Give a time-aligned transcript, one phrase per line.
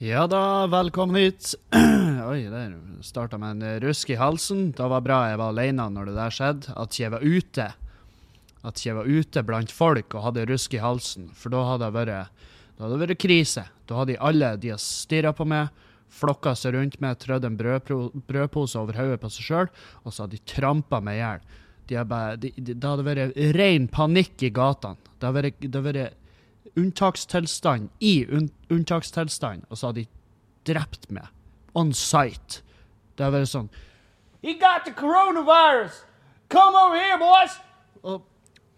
[0.00, 1.54] Ja da, velkommen hit.
[2.30, 2.72] Oi, der
[3.04, 4.70] starta med en rusk i halsen.
[4.72, 6.72] Det var bra jeg var alene når det der skjedde.
[6.80, 7.66] At jeg var ute.
[8.64, 11.28] At jeg var ute blant folk og hadde rusk i halsen.
[11.36, 12.46] For da hadde det vært,
[12.78, 13.66] da hadde det vært krise.
[13.90, 15.68] Da hadde de alle de stirra på meg,
[16.10, 19.68] flokka seg rundt meg, trødd en brødpose over hodet på seg sjøl,
[20.02, 21.44] og så hadde de trampa meg i hjel.
[21.90, 24.96] De har de- de- Det hadde vært ren panikk i gatene.
[25.20, 25.28] Det
[25.60, 26.14] det hadde vært
[26.76, 31.28] unntakstilstand i un unntakstilstand, og så hadde de drept meg
[31.74, 32.62] on site.
[33.16, 33.70] Det hadde vært sånn
[34.40, 36.04] He got the coronavirus!
[36.48, 37.58] Come over here, boys!
[38.02, 38.24] Og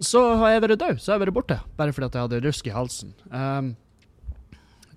[0.03, 0.99] så har jeg vært død.
[0.99, 1.59] Så har jeg vært borte.
[1.79, 3.13] Bare fordi at jeg hadde rusk i halsen.
[3.31, 3.69] Um,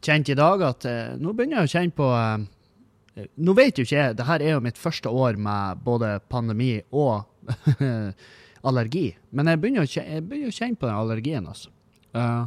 [0.01, 3.85] kjent i dag at uh, Nå begynner jeg å kjenne på uh, Nå vet jo
[3.85, 7.23] ikke jeg Det her er jo mitt første år med både pandemi og
[8.67, 9.07] allergi.
[9.29, 11.69] Men jeg begynner, å kjenne, begynner å kjenne på den allergien, altså.
[12.15, 12.43] Eh,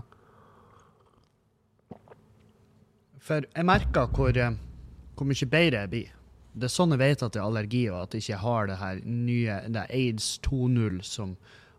[3.28, 4.56] for jeg merker hvor, eh,
[5.16, 6.12] hvor mye bedre jeg blir.
[6.59, 8.78] Det er sånn jeg vet at det er allergi, og at jeg ikke har det
[8.80, 11.36] her nye det er Aids 2.0 som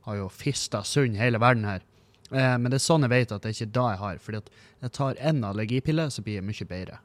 [0.07, 1.83] har jo fista sund hele verden her.
[2.31, 4.21] Eh, men det er sånn jeg vet at det er ikke da jeg har.
[4.23, 4.51] Fordi at
[4.85, 7.01] jeg tar én allergipille, så blir jeg mye bedre.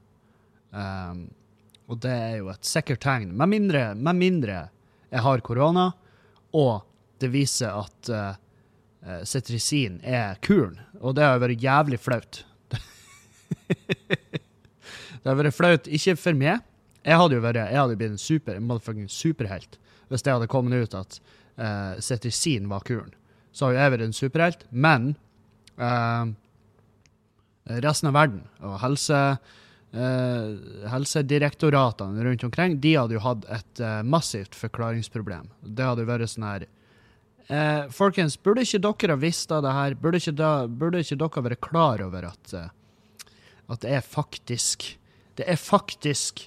[0.74, 1.26] Um,
[1.90, 3.34] og det er jo et sikkert tegn.
[3.36, 4.56] Med mindre, med mindre
[5.10, 5.90] jeg har korona,
[6.54, 6.86] og
[7.22, 8.34] det viser at uh,
[9.06, 10.80] uh, er kuren.
[11.00, 12.44] Og det har vært jævlig flaut.
[15.24, 16.62] det hadde vært flaut, ikke for meg.
[17.04, 19.80] Jeg hadde jo vært, jeg hadde blitt en super, en superhelt
[20.12, 21.16] hvis det hadde kommet ut at
[21.56, 23.12] uh, cetirizin var kuren.
[23.56, 25.06] Så hadde jeg vært en superhelt, men
[25.80, 26.28] uh,
[27.80, 29.20] resten av verden og helse,
[29.96, 30.46] uh,
[30.92, 35.48] helsedirektoratene rundt omkring, de hadde jo hatt et uh, massivt forklaringsproblem.
[35.64, 36.68] Det hadde vært sånn her
[37.48, 39.96] eh, Folkens, burde ikke dere ha visst av det her?
[40.00, 43.32] Burde ikke, da, burde ikke dere være klar over at, eh,
[43.68, 44.94] at det er faktisk
[45.34, 46.44] Det er faktisk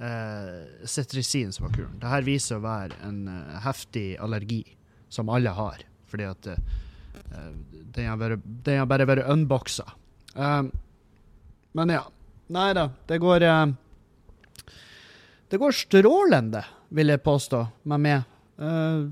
[0.00, 1.98] eh, cetirizin som var kuren.
[2.00, 4.62] Det her viser å være en eh, heftig allergi
[5.10, 6.62] som alle har, fordi at eh,
[7.94, 9.86] den har bare vært unboxa.
[10.34, 10.70] Um,
[11.76, 12.04] men ja.
[12.50, 13.66] Nei da, det går eh,
[15.50, 18.26] Det går strålende, vil jeg påstå, med meg.
[18.60, 19.06] Uh,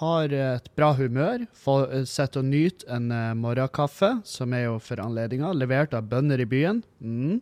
[0.00, 1.44] har et bra humør.
[1.44, 6.40] Eh, Sitter og nyter en uh, morgenkaffe, som er jo for anledninga levert av bønder
[6.40, 6.82] i byen.
[7.00, 7.40] Mm.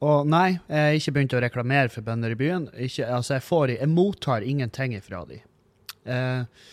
[0.00, 2.70] Og nei, jeg har ikke begynt å reklamere for bønder i byen.
[2.72, 5.42] Ikke, altså, jeg, får, jeg mottar ingenting fra de.
[6.08, 6.68] Eh,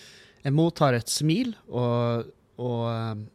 [0.45, 2.29] jeg mottar et smil og,
[2.63, 3.25] og um,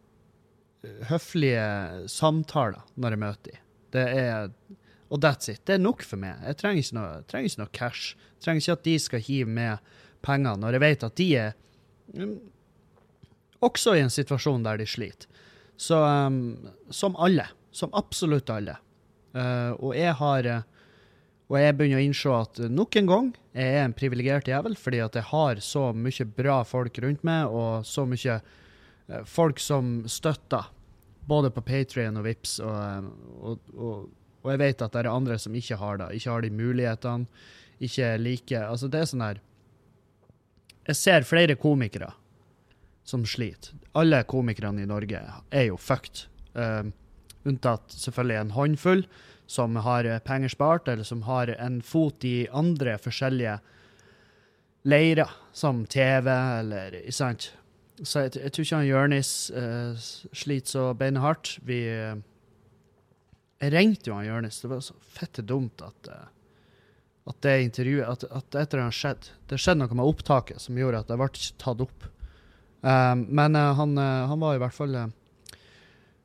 [1.10, 1.66] høflige
[2.08, 3.66] samtaler når jeg møter dem.
[3.92, 4.54] Det er
[5.12, 5.60] Og that's it.
[5.68, 6.38] Det er nok for meg.
[6.40, 8.14] Jeg trenger ikke noe, trenger ikke noe cash.
[8.16, 9.90] Jeg trenger ikke at de skal hive med
[10.24, 11.52] penger når jeg vet at de er
[12.16, 12.38] um,
[13.60, 15.28] også i en situasjon der de sliter.
[15.76, 17.44] Så um, som alle.
[17.76, 18.78] Som absolutt alle.
[19.32, 20.64] Eh, og jeg har eh,
[21.48, 25.02] Og jeg begynner å innse at nok en gang jeg er en privilegert jævel, fordi
[25.04, 30.06] at jeg har så mye bra folk rundt meg, og så mye eh, folk som
[30.08, 30.70] støtter,
[31.28, 34.06] både på Patrion og Vips og, og, og,
[34.42, 37.44] og jeg vet at det er andre som ikke har det, ikke har de mulighetene,
[37.82, 39.38] ikke liker like Altså, det er sånn her
[40.86, 42.12] Jeg ser flere komikere
[43.04, 43.74] som sliter.
[43.98, 45.20] Alle komikerne i Norge
[45.50, 46.26] er jo fucked.
[46.54, 46.84] Eh,
[47.48, 49.06] unntatt selvfølgelig en håndfull
[49.50, 53.58] som har penger spart, eller som har en fot i andre forskjellige
[54.88, 57.52] leirer, som TV, eller ikke sant.
[58.02, 60.04] Så jeg, jeg tror ikke han Jørnis uh,
[60.34, 61.56] sliter så beinhardt.
[61.66, 62.16] Vi uh,
[63.62, 64.62] Jeg ringte jo han Jørnis.
[64.62, 66.28] Det var så fette dumt at uh,
[67.30, 69.34] at det intervjuet At, at et eller annet skjedde.
[69.46, 71.28] Det skjedde noe med opptaket som gjorde at det ble
[71.62, 72.08] tatt opp.
[72.82, 74.96] Um, men han, han var i hvert fall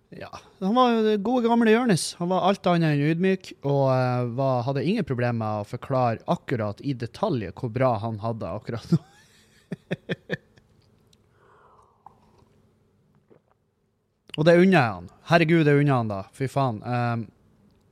[0.09, 2.16] Ja, han var det gode, gamle Jonis.
[2.19, 6.23] Han var alt annet enn ydmyk, og eh, var, hadde ingen problemer med å forklare
[6.31, 8.97] akkurat i detalj hvor bra han hadde akkurat nå.
[14.38, 15.09] og det unner jeg han.
[15.34, 16.22] Herregud, det unner han, da.
[16.31, 16.80] Fy faen.
[16.88, 17.27] Um,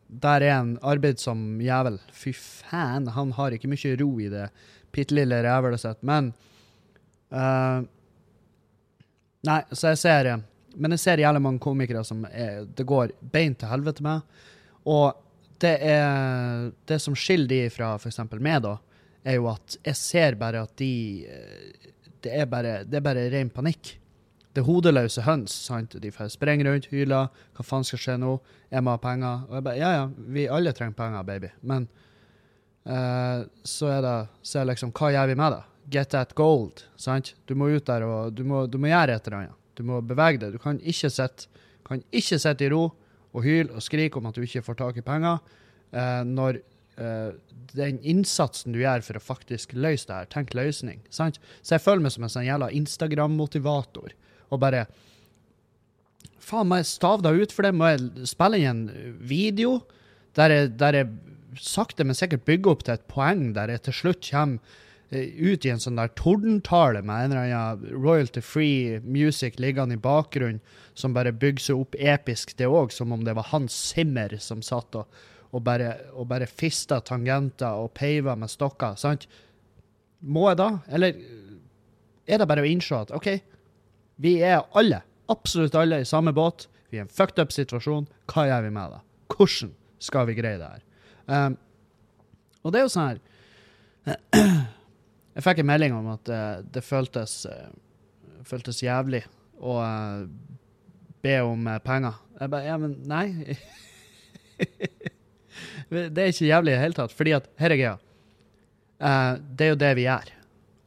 [0.07, 1.99] der er en arbeidsom jævel.
[2.15, 4.47] Fy faen, han har ikke mye ro i det
[4.95, 5.99] bitte lille rævhølet sitt.
[6.07, 6.31] Men
[7.35, 7.83] uh,
[9.45, 10.39] Nei, så jeg ser eh,
[10.75, 14.25] Men jeg ser jævlig mange komikere som er, det går beint til helvete med.
[14.85, 15.13] Og
[15.63, 18.19] det er Det som skiller de fra f.eks.
[18.35, 18.77] meg, da,
[19.25, 21.91] er jo at jeg ser bare at de eh,
[22.21, 23.99] Det er bare, det er bare ren panikk.
[24.55, 25.53] Det er hodeløse høns.
[25.67, 25.97] sant?
[26.01, 27.27] De får sprenge rundt, hyler.
[27.53, 28.37] Hva faen skal skje nå?
[28.71, 29.43] Jeg må ha penger.
[29.49, 31.51] Og jeg bare, ja, ja, vi alle trenger penger, baby.
[31.61, 31.85] Men
[32.87, 35.61] uh, så er det så er liksom, hva gjør vi med det?
[35.93, 37.35] Get that gold, sant?
[37.45, 39.61] Du må ut der og du må, du må gjøre et eller annet.
[39.75, 40.55] Du må bevege deg.
[40.55, 42.85] Du kan ikke sitte i ro
[43.35, 45.41] og hyle og skrike om at du ikke får tak i penger,
[45.91, 46.61] eh, når
[47.01, 47.33] eh,
[47.75, 51.01] den innsatsen du gjør for å faktisk løse det her, tenk løsning.
[51.11, 51.41] Sant?
[51.61, 54.15] Så jeg føler meg som en sånn jævla Instagram-motivator.
[54.53, 54.85] Og bare
[56.45, 57.71] Faen, må jeg stave det ut for det?
[57.73, 59.79] Må jeg spille inn en video
[60.37, 61.07] der jeg, der jeg
[61.57, 64.81] sakte, men sikkert bygger opp til et poeng der jeg til slutt kommer
[65.11, 70.01] ut i en sånn der tordentale med en eller annen royalty free music liggende i
[70.01, 70.61] bakgrunnen,
[70.97, 74.63] som bare bygger seg opp episk, det òg, som om det var Hans Zimmer som
[74.65, 78.95] satt og, og bare, og bare fista tangenter og peiva med stokker.
[78.99, 79.27] sant?
[80.25, 80.69] Må jeg da?
[80.89, 81.19] Eller
[82.25, 83.29] er det bare å innse at OK,
[84.23, 86.67] vi er alle, absolutt alle, i samme båt.
[86.89, 88.07] Vi er i en fucked up situasjon.
[88.31, 89.01] Hva gjør vi med det?
[89.35, 90.83] Hvordan skal vi greie det her?
[91.25, 91.57] Um,
[92.65, 93.21] og det er jo sånn her
[95.35, 99.25] Jeg fikk en melding om at uh, det føltes, uh, føltes jævlig
[99.59, 100.23] å uh,
[101.25, 102.21] be om penger.
[102.39, 103.57] Jeg bare Ja, men nei.
[105.91, 107.15] det er ikke jævlig i det hele tatt.
[107.15, 107.97] Fordi at Her er greia.
[109.49, 110.31] det er jo det vi gjør.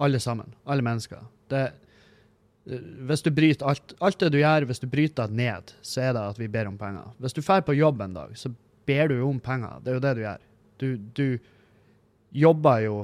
[0.06, 0.54] Alle sammen.
[0.64, 1.24] Alle mennesker.
[1.50, 1.62] Det,
[3.08, 6.12] hvis du bryter alt, alt det du gjør, hvis du bryter det ned, så er
[6.14, 7.10] det at vi ber om penger.
[7.18, 8.52] Hvis du drar på jobb en dag, så
[8.88, 9.80] ber du om penger.
[9.82, 10.44] Det er jo det du gjør.
[10.78, 11.26] Du, du
[12.46, 13.02] jobber jo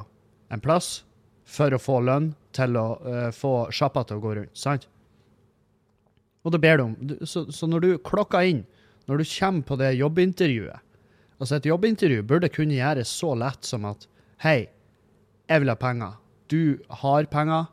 [0.52, 1.02] en plass
[1.44, 4.88] for å få lønn til å uh, få sjappa til å gå rundt, sant?
[6.44, 6.94] Og da ber du om
[7.24, 8.64] så, så, når du klokker inn,
[9.08, 10.80] når du kommer på det jobbintervjuet
[11.34, 14.06] Altså, et jobbintervju burde kunne gjøres så lett som at
[14.44, 14.68] Hei,
[15.50, 16.12] jeg vil ha penger.
[16.52, 17.66] Du har penger,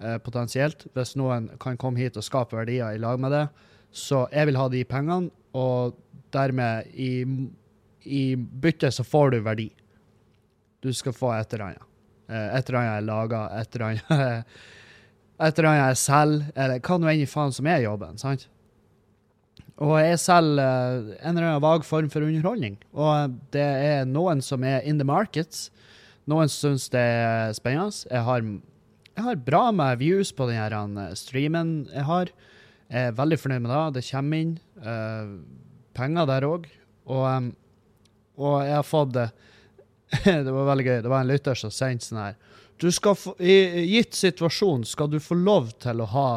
[0.00, 3.44] eh, potensielt, hvis noen kan komme hit og skape verdier i lag med det.
[3.90, 5.96] Så jeg vil ha de pengene, og
[6.34, 7.24] dermed i,
[8.04, 9.68] i bytte så får du verdi.
[10.84, 11.87] Du skal få et eller annet.
[12.28, 14.54] Eh, et eller annet jeg lager, et eller annet
[15.38, 18.18] et eller annet jeg selger, eller hva nå enn i faen som er jobben.
[18.20, 18.48] sant?
[19.78, 22.80] Og jeg selger uh, en eller annen vag form for underholdning.
[22.98, 25.68] Og det er noen som er in the markets.
[26.28, 27.94] Noen syns det er spennende.
[28.10, 28.42] Jeg har,
[29.14, 32.32] jeg har bra med views på denne streamen jeg har.
[32.88, 34.00] Jeg er veldig fornøyd med det.
[34.00, 34.52] Det kommer inn
[34.82, 35.38] uh,
[35.94, 36.66] penger der òg.
[37.06, 37.52] Og, um,
[38.34, 39.28] og, jeg har fått det
[40.24, 41.00] Det var veldig gøy.
[41.04, 42.38] Det var en lytter som sendte sånn her
[42.78, 46.28] du skal få, I gitt situasjon skal du få lov til å ha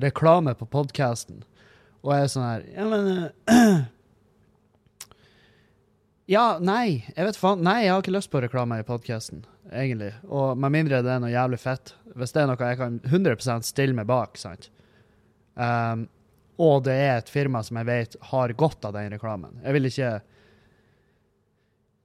[0.00, 1.42] reklame på podkasten.
[2.00, 3.08] Og jeg er sånn her Ja, men
[3.50, 3.80] uh,
[6.30, 7.02] Ja, nei.
[7.16, 7.64] Jeg vet faen.
[7.66, 9.42] Nei, jeg har ikke lyst på reklame i podkasten,
[9.74, 10.12] egentlig.
[10.30, 11.92] Og med mindre det er noe jævlig fett.
[12.14, 14.70] Hvis det er noe jeg kan 100% stille meg bak, sant.
[15.58, 16.06] Um,
[16.62, 19.58] og det er et firma som jeg vet har godt av den reklamen.
[19.64, 20.12] Jeg vil ikke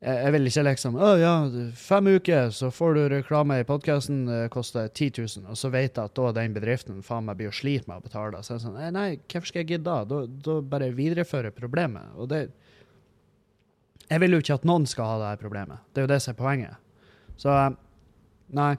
[0.06, 1.34] jeg vil ikke liksom Å ja,
[1.80, 5.48] fem uker, så får du reklame i podkasten, koster 10 000.
[5.50, 8.06] Og så vet jeg at da den bedriften faen meg blir å slite med å
[8.06, 8.44] betale.
[8.46, 9.98] Så jeg er sånn Nei, hvorfor skal jeg gidde?
[10.12, 12.14] Da, da bare viderefører problemet.
[12.16, 12.48] Og det
[14.06, 15.82] Jeg vil jo ikke at noen skal ha det her problemet.
[15.92, 16.84] Det er jo det som er poenget.
[17.42, 17.56] Så
[18.54, 18.76] Nei.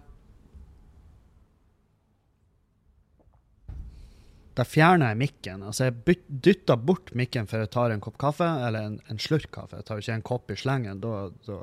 [4.56, 5.64] Da fjerner jeg mikken.
[5.68, 9.50] Altså, jeg dytter bort mikken før jeg tar en kopp kaffe, eller en, en slurk
[9.52, 9.76] kaffe.
[9.76, 11.02] Jeg tar jo ikke en kopp i slengen.
[11.02, 11.58] Da, da,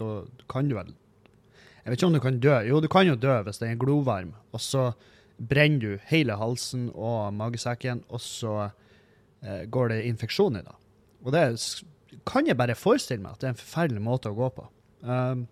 [0.00, 0.10] da,
[0.48, 0.94] kan du vel
[1.82, 2.56] Jeg vet ikke om du kan dø.
[2.68, 4.92] Jo, du kan jo dø hvis det er glovarm, og så
[5.42, 10.76] brenner du hele halsen og magesekken, og så eh, går det infeksjon i det.
[11.26, 11.42] Og det
[12.28, 14.68] kan jeg bare forestille meg at det er en forferdelig måte å gå på.
[15.02, 15.46] Um,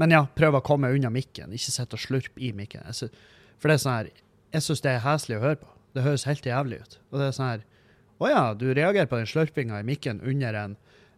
[0.00, 1.54] men ja, prøv å komme unna mikken.
[1.54, 2.86] Ikke sitt og slurp i mikken.
[2.90, 4.10] For det er sånn her
[4.54, 5.70] jeg syns det er heslig å høre på.
[5.96, 6.98] Det høres helt jævlig ut.
[7.10, 7.66] Og det er sånn her
[8.18, 10.72] Å ja, du reagerer på den slurpinga i mikken under en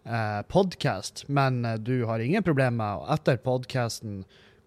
[0.05, 4.19] eh, podkast, men eh, du har ingen problemer med å etter podkasten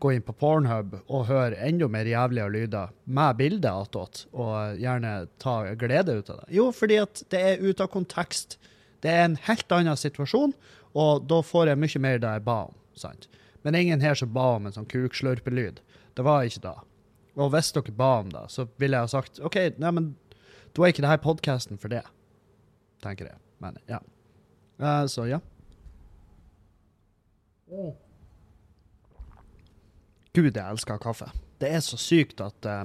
[0.01, 5.13] gå inn på Pornhub og høre enda mer jævlige lyder med bilde attåt, og gjerne
[5.39, 6.50] ta glede ut av det.
[6.58, 8.58] Jo, fordi at det er ute av kontekst.
[9.05, 10.55] Det er en helt annen situasjon,
[10.98, 12.75] og da får jeg mye mer det jeg ba om.
[12.98, 13.29] sant?
[13.63, 15.79] Men ingen her som ba om en sånn kukslurpelyd.
[16.17, 16.75] Det var ikke da.
[17.39, 20.11] Og hvis dere ba om det, så ville jeg ha sagt OK, nei, men
[20.73, 22.03] da er ikke dette podkasten for det.
[23.03, 23.39] Tenker jeg.
[23.63, 23.99] Men ja.
[24.81, 25.39] Uh, så ja.
[30.33, 31.29] Gud, jeg elsker kaffe.
[31.61, 32.83] Det er så sykt at uh,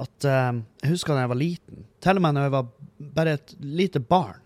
[0.00, 2.72] at uh, Jeg husker da jeg var liten, til og med da jeg var
[3.14, 4.40] bare et lite barn,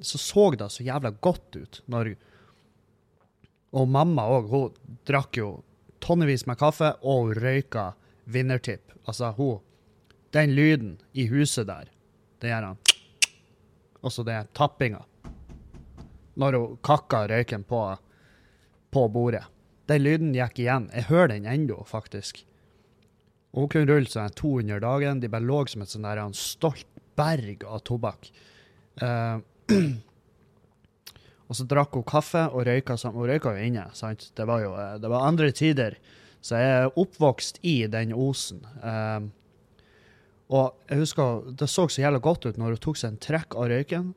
[0.00, 2.14] så så det så jævla godt ut når
[3.72, 5.48] Og mamma òg, hun drakk jo
[6.04, 7.92] tonnevis med kaffe, og hun røyka
[8.24, 8.92] vinnertipp.
[9.06, 9.60] Altså, hun
[10.30, 11.88] Den lyden i huset der,
[12.40, 12.76] det gjør han
[14.02, 15.00] Og så det tappinga.
[16.36, 17.96] Når hun kakka røyken på,
[18.90, 19.46] på bordet.
[19.88, 20.90] Den lyden gikk igjen.
[20.92, 22.44] Jeg hører den ennå, faktisk.
[23.54, 25.20] Og hun kunne rulle sånn 200 dagen.
[25.20, 28.28] De bare lå som et sånn der stolp berg av tobakk.
[29.02, 29.40] Eh,
[31.48, 33.22] og så drakk hun kaffe og røyka sammen.
[33.22, 34.28] Hun røyka jo inne, sant.
[34.36, 35.96] Det var jo eh, det var andre tider.
[36.44, 38.60] Så jeg er oppvokst i den osen.
[38.82, 39.30] Um,
[40.48, 43.56] og jeg husker det så så jævlig godt ut når hun tok seg en trekk
[43.56, 44.12] av røyken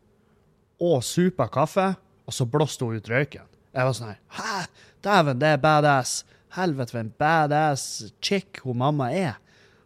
[0.81, 1.87] og supa kaffe,
[2.27, 3.47] og så blåste hun ut røyken.
[3.71, 4.67] Jeg var sånn her Hæ?
[5.01, 6.25] Dæven, det er badass.
[6.51, 9.39] Helvete, for en badass chick hun mamma er.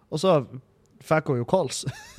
[0.10, 0.32] Og så
[1.06, 1.86] fikk hun jo kols.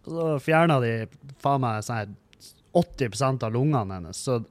[0.11, 0.93] så fjerna de
[1.41, 2.15] faen meg sånn
[2.77, 4.19] 80% av lungene hennes.
[4.19, 4.41] Så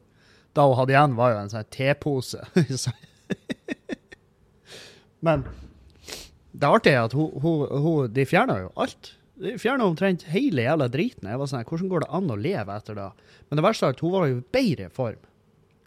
[0.56, 2.42] da hun hadde igjen, var jo en sånn tepose.
[5.24, 5.44] Men
[6.50, 9.14] det artige er at hun, hun, hun, de fjerna jo alt.
[9.40, 11.28] De fjerna omtrent hele jævla driten.
[11.30, 13.10] Jeg var sånn, Hvordan går det an å leve etter det?
[13.48, 15.28] Men det verste er at hun var jo i bedre form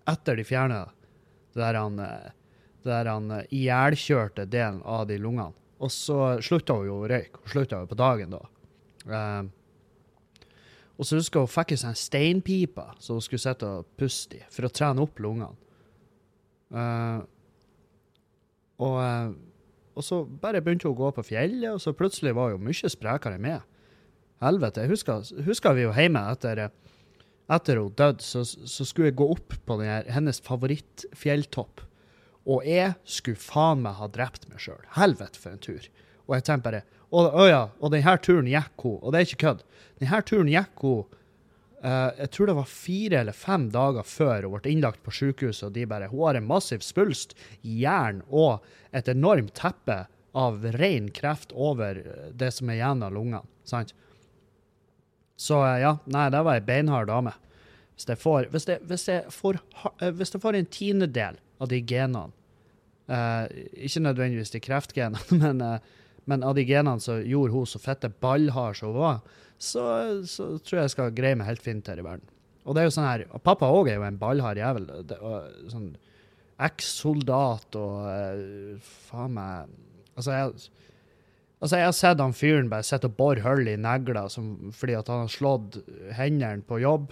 [0.10, 0.86] etter de fjerna
[1.54, 1.68] det
[2.84, 5.54] der han ihjelkjørte delen av de lungene.
[5.84, 7.44] Og så slutta hun jo å røyke.
[7.44, 8.42] Hun slutta jo på dagen da.
[9.04, 9.52] Um,
[11.04, 14.46] og så husker hun fikk seg en steinpipe som hun skulle sitte og puste i
[14.48, 15.52] for å trene opp lungene.
[16.72, 17.20] Uh,
[18.80, 19.34] og, uh,
[19.98, 22.92] og, så bare begynte hun å gå på fjellet, og så plutselig var hun mye
[22.94, 23.68] sprekere med.
[24.44, 24.86] Helvete.
[24.86, 26.70] Jeg husker, husker vi jo hjemme etter
[27.52, 31.84] etter hun døde, så, så, skulle jeg gå opp på her, hennes favorittfjelltopp.
[32.48, 34.80] Og jeg skulle faen meg ha drept meg sjøl.
[34.96, 35.92] Helvete, for en tur.
[36.30, 38.96] Og jeg tenkte bare Å oh, ja, og denne turen gikk hun.
[39.02, 39.60] Og det er ikke kødd.
[40.02, 41.04] Denne turen gikk hun
[41.86, 45.68] uh, Jeg tror det var fire eller fem dager før hun ble innlagt på sykehuset,
[45.70, 50.04] og de bare Hun har en massiv svulst i hjernen og et enormt teppe
[50.34, 52.02] av ren kreft over
[52.34, 53.46] det som er igjen av lungene.
[53.70, 53.94] sant?
[55.38, 57.38] Så uh, ja, nei, det var ei beinhard dame.
[57.94, 59.60] Hvis jeg får, hvis jeg, hvis jeg får,
[60.18, 62.34] hvis jeg får en tiendedel av de genene
[63.06, 63.46] uh,
[63.78, 65.62] Ikke nødvendigvis de kreftgenene, men,
[66.26, 69.84] men, av de genene som gjorde hun så fette ballhard som hun var, så,
[70.28, 72.30] så, tror jeg jeg skal greie meg helt fint her i verden.
[72.64, 74.88] Og det er jo sånn her, og Pappa òg er jo en ballhard jævel.
[75.08, 75.94] Det, og, sånn
[76.64, 79.72] Eks-soldat og uh, faen meg
[80.14, 80.50] Altså, jeg,
[81.58, 84.30] altså, jeg har sett han fyren bare sitte og bore hull i negler
[84.78, 85.80] fordi at han har slått
[86.14, 87.10] hendene på jobb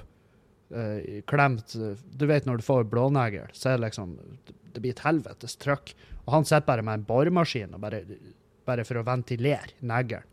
[0.78, 4.14] uh, klemt Du vet når du får blånegl, så er det liksom
[4.46, 5.96] Det blir et helvetes trøkk.
[6.28, 8.04] Og han sitter bare med en boremaskin bare,
[8.72, 10.26] bare, for å ventilere neglen.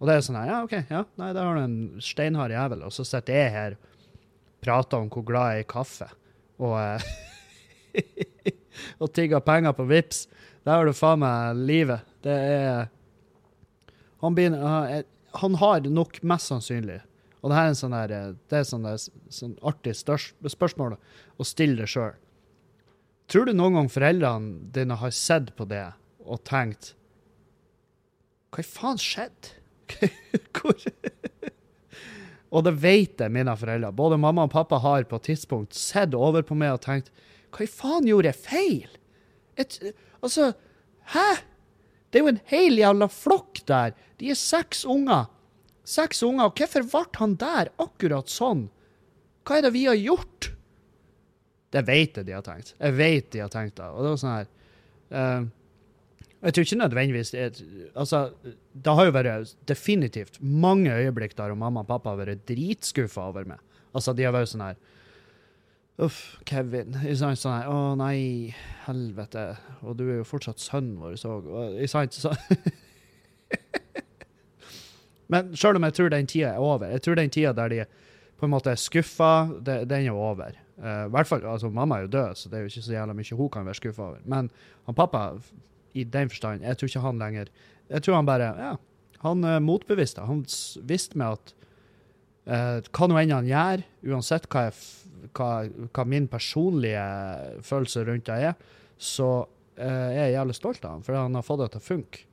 [0.00, 2.86] Og det er sånn her, ja, OK, ja, nei, der har du en steinhard jævel.
[2.88, 3.76] Og så sitter jeg her
[4.62, 6.08] prater om hvor glad jeg er i kaffe,
[6.62, 8.02] og, uh,
[9.02, 10.26] og tigger penger på VIPS.
[10.62, 12.10] Der har du faen meg livet.
[12.22, 12.90] Det er
[14.22, 15.02] han, begynner,
[15.38, 17.00] han har nok mest sannsynlig
[17.42, 20.94] og det her er en sånn der, eh, det er sånn, der, sånn artig spørsmål
[20.94, 22.14] å stille det sjøl.
[23.30, 25.88] Tror du noen gang foreldrene dine har sett på det
[26.22, 26.92] og tenkt
[28.52, 29.54] Hva i faen skjedde?
[30.56, 30.76] Hvor
[32.52, 33.92] Og det vet jeg, mine foreldre.
[33.96, 37.08] Både mamma og pappa har på et tidspunkt sett over på meg og tenkt
[37.52, 38.98] Hva i faen gjorde jeg feil?
[39.60, 39.78] Et,
[40.20, 40.52] altså,
[41.14, 41.28] hæ?
[42.12, 43.94] Det er jo en hel jævla flokk der.
[44.20, 45.30] De er seks unger.
[45.88, 46.50] Seks unger.
[46.50, 48.66] og Hvorfor ble han der akkurat sånn?
[49.48, 50.52] Hva er det vi har gjort?
[51.72, 52.74] Det vet jeg de har tenkt.
[52.76, 53.88] Jeg vet de har tenkt det.
[53.88, 54.50] Og det var sånn her
[55.16, 55.48] uh,
[56.42, 58.32] Jeg tror ikke nødvendigvis det, altså,
[58.74, 63.28] det har jo vært definitivt mange øyeblikk der og mamma og pappa har vært dritskuffa
[63.30, 63.62] over meg.
[63.94, 64.80] Altså, de har vært sånn her
[66.02, 66.96] Uff, Kevin.
[67.14, 68.54] Sånn, sånn her, Å nei,
[68.86, 69.44] helvete.
[69.84, 72.16] Og du er jo fortsatt sønnen vår òg.
[72.16, 72.32] Så
[75.32, 77.84] Men sjøl om jeg tror den tida er over, jeg tror den tida der de
[78.40, 80.56] på en måte er skuffa, den er over.
[80.82, 83.14] Uh, hvert fall, altså Mamma er jo død, så det er jo ikke så jævla
[83.14, 84.24] mye hun kan være skuffa over.
[84.26, 84.50] Men
[84.88, 85.20] han pappa,
[85.92, 87.50] i den forstand, jeg tror ikke han lenger
[87.90, 88.72] Jeg tror han bare ja,
[89.22, 90.18] han er motbevisst.
[90.18, 90.42] Han
[90.88, 91.52] visste med at
[92.50, 93.84] uh, hva nå enn han gjør,
[94.14, 95.50] uansett hva, jeg, hva,
[95.94, 97.04] hva, min personlige
[97.66, 98.56] følelse rundt det er,
[98.98, 101.86] så uh, er jeg jævlig stolt av han, for han har fått det til å
[101.86, 102.24] funke.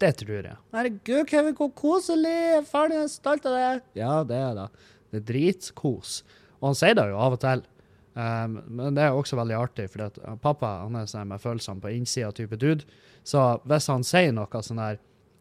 [0.00, 0.56] Det tror jeg.
[0.72, 2.62] Herregud, Kevin, hvor koselig!
[2.70, 3.82] Faren din er stolt av deg.
[3.98, 4.68] Ja, det er det.
[5.10, 6.20] Det er dritkos.
[6.60, 7.66] Og han sier det jo av og til.
[8.14, 10.10] Um, men det er også veldig artig, for
[10.42, 12.88] pappa han er sånn med følelsene på innsida type dude.
[13.22, 14.98] Så hvis han sier noe sånn der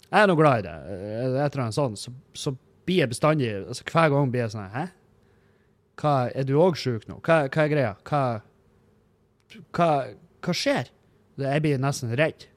[0.10, 3.50] 'Jeg er nå glad i eh, et eller annet sånt, så, så blir jeg bestandig
[3.54, 4.86] altså Hver gang blir jeg sånn 'Hæ?
[6.02, 7.20] Hva, er du òg sjuk nå?
[7.22, 7.96] Hva, hva, er greia?
[8.04, 8.42] Hva,
[9.72, 9.90] hva,
[10.42, 10.90] hva skjer?'
[11.40, 12.48] Jeg blir nesten redd.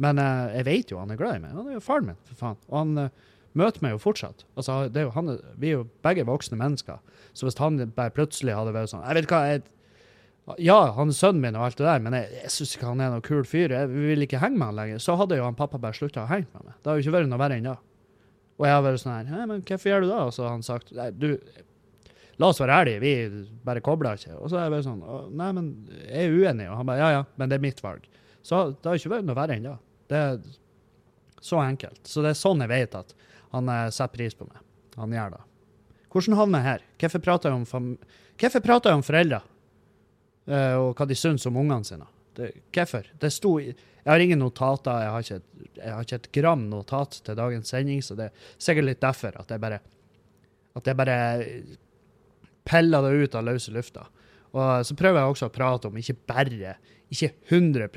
[0.00, 1.52] Men uh, jeg vet jo han er glad i meg.
[1.54, 2.60] Han er jo faren min, for faen.
[2.70, 3.10] Og han uh,
[3.58, 4.44] møter meg jo fortsatt.
[4.58, 7.00] Altså, er jo, han, vi er jo begge voksne mennesker.
[7.34, 9.64] Så hvis han bare plutselig hadde vært sånn Jeg vet hva, jeg,
[10.62, 13.02] Ja, han er sønnen min og alt det der, men jeg, jeg syns ikke han
[13.02, 13.72] er noen kul fyr.
[13.74, 15.02] Jeg vil ikke henge med han lenger.
[15.02, 16.78] Så hadde jo han pappa bare slutta å henge med meg.
[16.80, 17.78] Det har jo ikke vært noe verre enn da.
[18.54, 20.18] Og jeg har vært sånn her Hæ, men hvorfor gjør du det?
[20.28, 21.30] Og så har han sagt Nei, du,
[22.38, 24.36] la oss være ærlige, vi bare kobler ikke.
[24.38, 25.00] Og så er jeg bare sånn
[25.38, 25.72] Nei, men
[26.04, 26.68] jeg er uenig.
[26.70, 28.06] Og han bare Ja, ja, men det er mitt valg.
[28.44, 29.72] Så det har ikke vært noe verre enn.
[30.10, 30.38] Det er
[31.44, 32.00] så enkelt.
[32.08, 33.16] Så det er sånn jeg vet at
[33.54, 34.62] han eh, setter pris på meg.
[34.96, 35.42] Han gjør det.
[36.14, 36.86] Hvordan havner jeg her?
[37.02, 37.90] Hvorfor prater jeg om, fam
[38.38, 39.42] prater jeg om foreldre?
[40.50, 42.06] uh, og hva de syns om ungene sine?
[42.74, 43.06] Hvorfor?
[43.20, 43.68] Det sto i
[44.04, 47.70] Jeg har ingen notater, jeg har, ikke jeg har ikke et gram notat til dagens
[47.72, 49.78] sending, så det er sikkert litt derfor at jeg bare
[50.76, 51.16] At jeg bare
[52.64, 54.08] piller det ut av løse lufta.
[54.52, 56.74] Og så prøver jeg også å prate om ikke bare,
[57.12, 57.88] ikke 100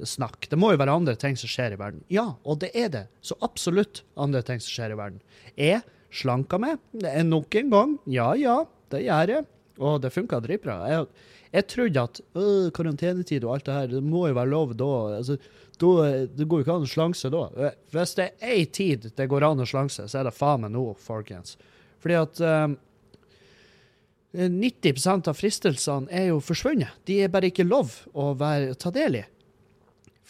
[0.00, 0.48] koronasnakk.
[0.48, 2.02] Det må jo være andre ting som skjer i verden.
[2.08, 3.06] Ja, og det er det.
[3.22, 5.20] Så absolutt andre ting som skjer i verden.
[5.56, 6.78] Jeg slanka meg
[7.24, 7.98] nok en gang.
[8.06, 9.46] Ja, ja, det gjør jeg.
[9.80, 10.88] Og det funka dritbra.
[10.90, 11.06] Jeg,
[11.52, 15.16] jeg trodde at øh, karantenetid og alt det her, det må jo være lov da.
[15.16, 15.38] Altså,
[15.80, 17.72] da det går jo ikke an å slanke seg da.
[17.94, 20.66] Hvis det er én tid det går an å slanke seg, så er det faen
[20.66, 21.56] meg nå, folkens.
[22.00, 22.76] Fordi at um,
[24.36, 27.00] 90% av fristelsene er jo forsvunnet.
[27.08, 29.24] De er bare ikke lov å være, ta del i.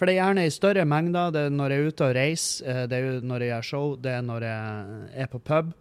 [0.00, 1.33] For det er gjerne i større mengder.
[1.35, 3.97] Det er når jeg er ute og reiser, eh, det er når jeg gjør show,
[4.00, 5.75] det er når jeg er på pub.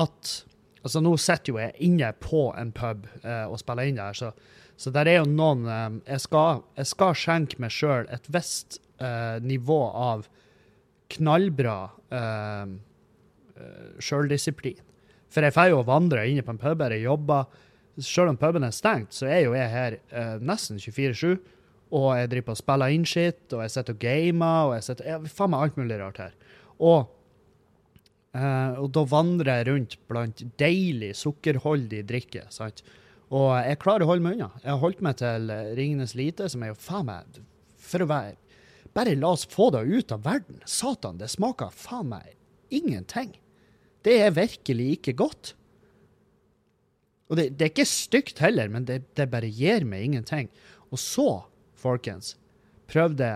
[0.00, 0.38] At
[0.86, 4.30] Altså, nå sitter jo jeg inne på en pub eh, og spiller inn der, så,
[4.78, 8.78] så der er jo noen eh, jeg, skal, jeg skal skjenke meg sjøl et visst
[9.02, 10.28] eh, nivå av
[11.12, 11.78] knallbra
[12.14, 12.76] eh,
[13.98, 14.78] sjøldisiplin.
[15.28, 17.50] For jeg får jo vandre inne på en pub der jeg jobber.
[17.98, 21.36] Selv om puben er stengt, så er jo jeg her eh, nesten 24-7.
[21.94, 24.86] Og jeg driver på og spiller inn shit, og jeg sitter og gamer, og jeg
[24.90, 26.34] sitter jeg, Faen meg alt mulig rart her.
[26.84, 27.12] Og,
[28.36, 32.44] eh, og da vandrer jeg rundt blant deilig, sukkerholdig drikke.
[32.52, 32.84] sant?
[33.28, 34.50] Og jeg klarer å holde meg unna.
[34.62, 37.40] Jeg har holdt meg til eh, Ringenes lite, som er jo faen meg
[37.88, 38.36] For å være
[38.96, 40.62] Bare la oss få det ut av verden.
[40.66, 42.34] Satan, det smaker faen meg
[42.74, 43.34] ingenting.
[44.02, 45.52] Det er virkelig ikke godt.
[47.28, 50.48] Og det, det er ikke stygt heller, men det, det bare gir meg ingenting.
[50.88, 51.28] Og så,
[51.78, 52.36] folkens,
[52.88, 53.34] Prøv det.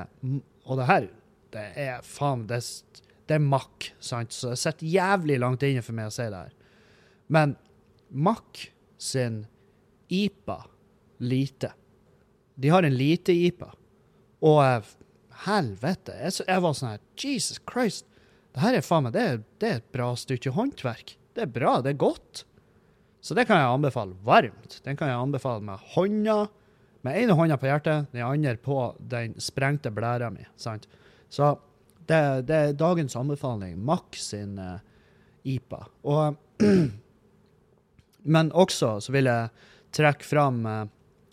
[0.65, 1.09] Og det her,
[1.53, 2.63] det er faen Det,
[3.29, 4.33] det er makk, sant?
[4.33, 6.55] Så det sitter jævlig langt inne for meg å si det her.
[7.33, 7.57] Men
[8.09, 8.67] makk
[9.03, 9.43] sin
[10.13, 10.59] IPA
[11.23, 11.73] lite
[12.61, 13.71] De har en lite IPA.
[14.45, 14.89] Og
[15.47, 18.07] helvete, jeg, jeg var sånn her Jesus Christ.
[18.53, 21.15] Det her er faen meg, det, det er et bra stykke håndverk.
[21.33, 22.43] Det er bra, det er godt.
[23.25, 24.81] Så det kan jeg anbefale varmt.
[24.85, 26.37] Den kan jeg anbefale med hånda,
[27.03, 30.47] med ene hånda på hjertet, den andre på den sprengte blæra mi.
[30.57, 30.89] sant?
[31.29, 31.57] Så
[32.07, 33.77] det, det er dagens anbefaling.
[33.79, 34.79] Mack sin uh,
[35.43, 35.87] IPA.
[36.03, 36.37] Og
[38.23, 39.51] Men også så vil jeg
[39.91, 40.85] trekke fram uh,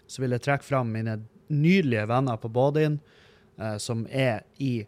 [0.10, 2.98] så vil jeg trekke fram mine nydelige venner på Bådin,
[3.62, 4.88] uh, som er i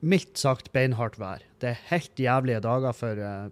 [0.00, 1.42] mildt sagt beinhardt vær.
[1.60, 3.50] Det er helt jævlige dager for, eh,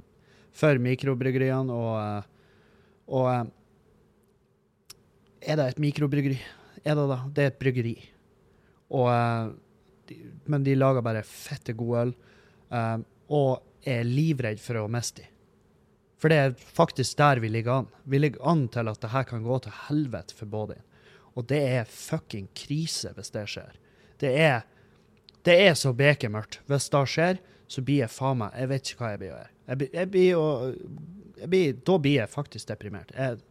[0.53, 2.23] for mikrobryggeriene, og, eh,
[3.09, 3.45] og eh,
[5.49, 6.41] Er det et mikrobryggeri?
[6.87, 7.21] Er det da?
[7.35, 7.95] Det er et bryggeri.
[8.95, 9.49] Og, eh,
[10.07, 12.13] de, men de lager bare fette god øl,
[12.71, 13.03] um,
[13.35, 15.33] og er livredd for å miste dem.
[16.17, 17.89] For det er faktisk der vi ligger an.
[18.09, 20.81] Vi ligger an til at det her kan gå til helvete for Bådin.
[21.37, 23.75] Og det er fucking krise hvis det skjer.
[24.23, 24.63] Det er,
[25.45, 26.63] det er så bekemørkt.
[26.71, 29.37] Hvis det skjer, så blir jeg faen meg Jeg vet ikke hva jeg blir å
[29.37, 29.53] gjøre.
[29.67, 30.47] Jeg, jeg blir å,
[31.91, 33.13] da blir jeg faktisk deprimert.
[33.13, 33.43] Jeg,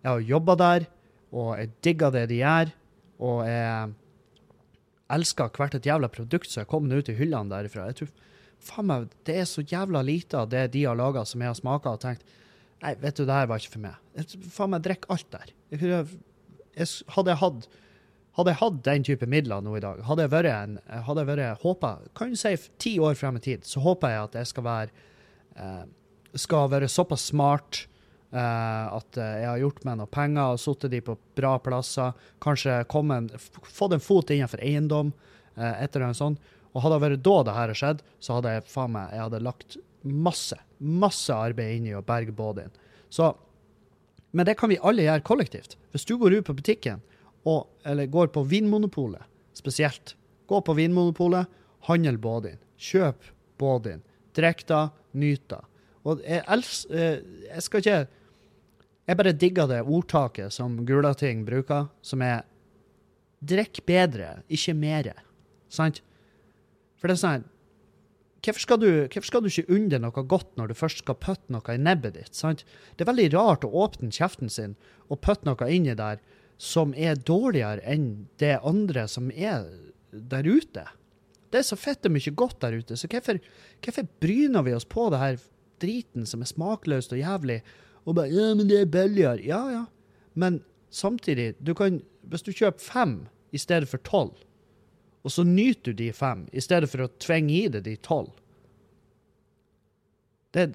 [0.00, 0.88] jeg har jobba der,
[1.30, 2.74] og jeg digger det de gjør.
[3.24, 3.92] Og jeg
[5.14, 7.88] elsker hvert et jævla produkt som er kommet ut i hyllene derifra.
[7.90, 8.12] Jeg tror
[8.68, 11.58] faen meg, det er så jævla lite av det de har laga som jeg har
[11.58, 12.36] smaka og tenkt
[12.78, 14.26] Nei, vet du, det her var ikke for meg.
[14.54, 15.48] Faen meg, drikk alt der.
[15.74, 15.80] Jeg,
[16.78, 17.64] jeg, hadde jeg hatt
[18.38, 21.30] hadde jeg hatt den type midler nå i dag, hadde jeg vært en, hadde jeg
[21.32, 24.50] vært, håpet, kan du si ti år frem i tid, så håper jeg at jeg
[24.52, 25.06] skal være,
[25.58, 25.80] eh,
[26.38, 27.80] skal være såpass smart
[28.36, 32.12] at eh, jeg har gjort meg noen penger og suttet de på bra plasser,
[32.44, 35.12] kanskje en, fått en fot innenfor eiendom,
[35.56, 36.54] eh, et eller annet sånt.
[36.74, 39.44] Og hadde det vært da det her skjedd, så hadde jeg faen meg, jeg hadde
[39.46, 42.74] lagt masse, masse arbeid inn i å berge båten.
[43.08, 43.32] Så
[44.36, 45.78] men det kan vi alle gjøre kollektivt.
[45.94, 47.00] Hvis du går ut på butikken,
[47.48, 49.24] og, eller går på Vinmonopolet
[49.56, 50.12] spesielt,
[50.46, 51.48] gå på Vinmonopolet,
[51.88, 52.58] handel båten.
[52.76, 53.24] Kjøp
[53.58, 54.02] båten.
[54.36, 54.82] Drikk da,
[55.16, 55.62] nyt da.
[56.06, 56.42] Og jeg,
[56.92, 57.98] eh, jeg skal ikke
[59.08, 62.42] Jeg bare digger det ordtaket som Gulating bruker, som er
[63.40, 65.14] drikk bedre, ikke mere.
[65.72, 66.02] Sant?
[66.98, 67.46] For det er sånn
[68.38, 71.50] Hvorfor skal, du, hvorfor skal du ikke unne noe godt når du først skal putte
[71.50, 72.36] noe i nebbet ditt?
[72.38, 72.62] sant?
[72.94, 74.76] Det er veldig rart å åpne kjeften sin
[75.08, 76.20] og putte noe inni der
[76.58, 79.66] som er dårligere enn det andre som er
[80.12, 80.86] der ute.
[81.50, 83.42] Det er så fette mye godt der ute, så hvorfor,
[83.82, 85.42] hvorfor bryner vi oss på det her
[85.82, 87.60] driten som er smakløst og jævlig,
[88.08, 89.44] og bare Ja, men det er billigere.
[89.44, 89.84] Ja, ja.
[90.34, 94.34] Men samtidig, du kan Hvis du kjøper fem i stedet for tolv,
[95.24, 98.34] og så nyter du de fem i stedet for å tvinge i deg de tolv
[100.52, 100.66] det,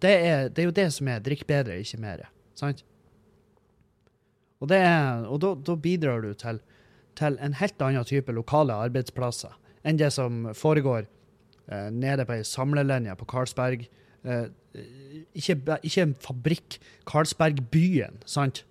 [0.00, 2.26] det, er, det er jo det som er drikk bedre, ikke mer.
[2.58, 2.84] Sant?
[4.60, 6.60] Og, det er, og da, da bidrar du til,
[7.18, 12.44] til, en helt annen type lokale arbeidsplasser enn det som foregår eh, nede på ei
[12.48, 13.84] samlelinje på Karlsberg.
[14.24, 16.78] Eh, ikke, ikke, en fabrikk.
[17.08, 18.64] Karlsbergbyen, sant?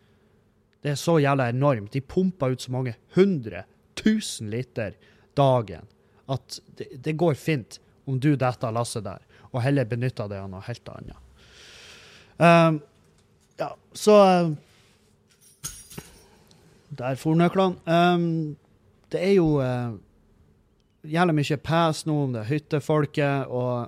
[0.84, 1.94] Det er så jævla enormt.
[1.94, 3.63] De pumper ut så mange hundre
[3.96, 4.98] tusen liter
[5.38, 5.88] dagen
[6.32, 10.39] at det, det går fint om du detter av lasset der, og heller benytter det
[10.44, 11.20] av noe helt annet.
[12.38, 12.80] Um,
[13.60, 14.54] ja, så uh,
[16.94, 17.78] Der for nøklene.
[17.86, 18.56] Um,
[19.13, 19.94] det er jo uh,
[21.06, 23.88] jævlig mye pes nå om det hyttefolket, og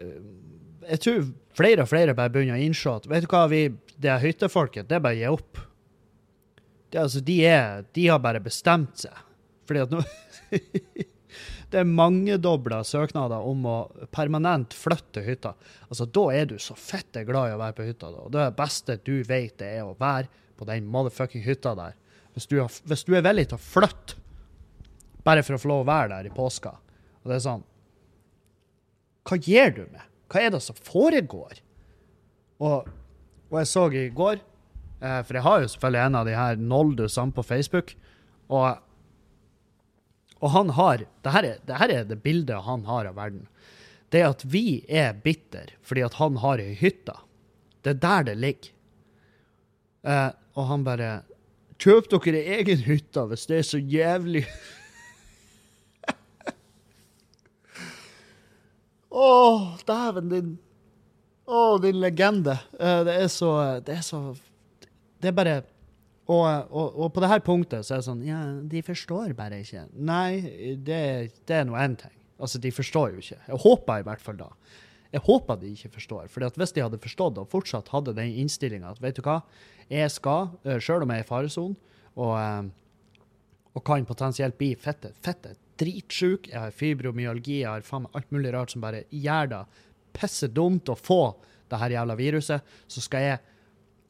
[0.00, 0.51] uh,
[0.88, 3.66] jeg tror flere og flere bare begynner å innse at vet du hva, vi,
[4.02, 5.62] det hyttefolket, det er bare å gi opp.
[6.92, 9.24] Det, altså, de, er, de har bare bestemt seg.
[9.68, 10.02] Fordi at nå
[11.72, 13.76] Det er mangedobla søknader om å
[14.12, 15.54] permanent flytte hytta.
[15.86, 18.10] Altså, Da er du så fette glad i å være på hytta.
[18.12, 18.26] Da.
[18.34, 20.28] Det beste du vet, det er å være
[20.60, 21.96] på den motherfucking hytta der.
[22.36, 24.20] Hvis du, har, hvis du er villig til å flytte
[25.24, 26.74] bare for å få lov å være der i påska,
[27.22, 27.64] og det er sånn
[29.28, 30.11] Hva gjør du med?
[30.32, 31.60] Hva er det som foregår?
[32.62, 32.88] Og,
[33.50, 34.40] og jeg så i går,
[35.02, 37.94] eh, for jeg har jo selvfølgelig en av de her noldusene på Facebook,
[38.52, 38.80] og
[40.42, 43.46] og han har det her, er, det her er det bildet han har av verden.
[44.10, 47.14] Det at vi er bitter fordi at han har ei hytte.
[47.82, 48.72] Det er der det ligger.
[50.02, 51.20] Eh, og han bare
[51.82, 54.44] Kjøp dere egen hytte hvis det er så jævlig
[59.12, 59.28] Å,
[59.86, 60.54] dæven din
[61.44, 62.56] Å, din legende.
[62.78, 63.52] Uh, det er så
[63.84, 64.22] Det er så
[65.20, 65.60] Det er bare
[66.30, 68.38] og, og, og, på det her punktet så er det sånn Ja,
[68.70, 69.82] de forstår bare ikke.
[69.92, 71.00] Nei, det,
[71.50, 72.14] det er nå én ting.
[72.42, 73.40] Altså, de forstår jo ikke.
[73.48, 74.48] Jeg håper i hvert fall da.
[75.12, 76.28] Jeg håper de ikke forstår.
[76.32, 79.42] For hvis de hadde forstått og fortsatt hadde den innstillinga at vet du hva,
[79.92, 81.76] jeg skal, eh, sjøl om jeg er i faresonen,
[82.16, 82.62] og, eh,
[83.74, 88.34] og, kan potensielt bli fette, fette dritsjuk, jeg har fibromyalgi, jeg har faen meg alt
[88.34, 89.64] mulig rart som bare gjør det
[90.16, 91.22] pisse dumt å få
[91.72, 93.40] det her jævla viruset, så skal jeg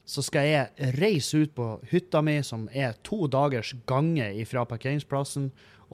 [0.03, 5.45] så skal jeg reise ut på hytta mi, som er to dagers gange fra parkeringsplassen.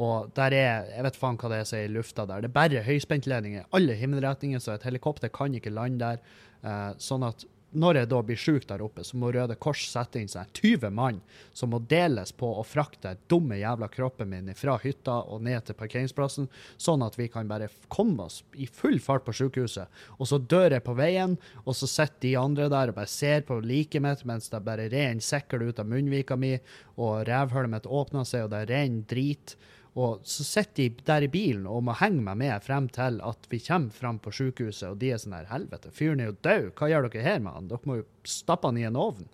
[0.02, 2.42] Og der er Jeg vet faen hva det er som er i lufta der.
[2.42, 3.68] Det er bare høyspentledninger.
[3.70, 6.24] Alle himmelretninger, så et helikopter kan ikke lande der.
[6.65, 10.18] Uh, sånn at når jeg da blir sjuk der oppe, så må Røde Kors sette
[10.22, 11.20] inn seg 20 mann
[11.54, 15.78] som må deles på å frakte dumme jævla kroppen min fra hytta og ned til
[15.78, 16.50] parkeringsplassen,
[16.82, 19.86] sånn at vi kan bare komme oss i full fart på sykehuset.
[20.18, 23.46] Og så dør jeg på veien, og så sitter de andre der og bare ser
[23.46, 26.56] på liket mitt mens det bare renner sekkel ut av munnvika mi,
[26.98, 29.56] og revhullet mitt åpner seg, og det renner drit.
[29.97, 33.49] Og så sitter de der i bilen og må henge meg med frem til at
[33.49, 36.69] vi kommer frem på sykehuset, og de er sånn her Helvete, fyren er jo død,
[36.78, 37.69] hva gjør dere her med han?
[37.71, 39.28] Dere må jo stappe han i en ovn.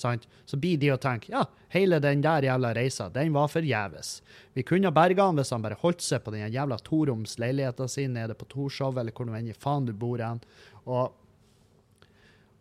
[0.00, 0.26] Sant?
[0.48, 1.44] Så blir de og tenker ja,
[1.74, 4.20] hele den der jævla reisa, den var forgjeves.
[4.56, 7.88] Vi kunne ha berga han hvis han bare holdt seg på den jævla toroms leiligheta
[7.90, 10.42] si nede på Torshov, eller hvor enn faen du bor hen.
[10.86, 11.12] Og,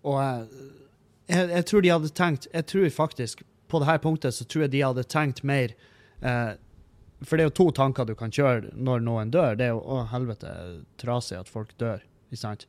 [0.04, 0.66] og eh,
[1.30, 4.74] jeg, jeg, tror de hadde tenkt Jeg tror faktisk, på dette punktet, så tror jeg
[4.76, 5.76] de hadde tenkt mer
[6.22, 6.58] eh,
[7.26, 9.58] for det er jo to tanker du kan kjøre når noen dør.
[9.60, 10.52] Det er jo å helvete
[11.02, 12.04] trasig at folk dør.
[12.30, 12.68] ikke sant?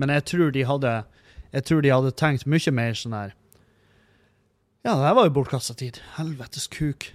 [0.00, 0.94] Men jeg tror de hadde
[1.50, 3.32] jeg tror de hadde tenkt mye mer sånn her
[4.86, 5.98] Ja, det her var jo bortkasta tid.
[6.16, 7.10] Helvetes kuk.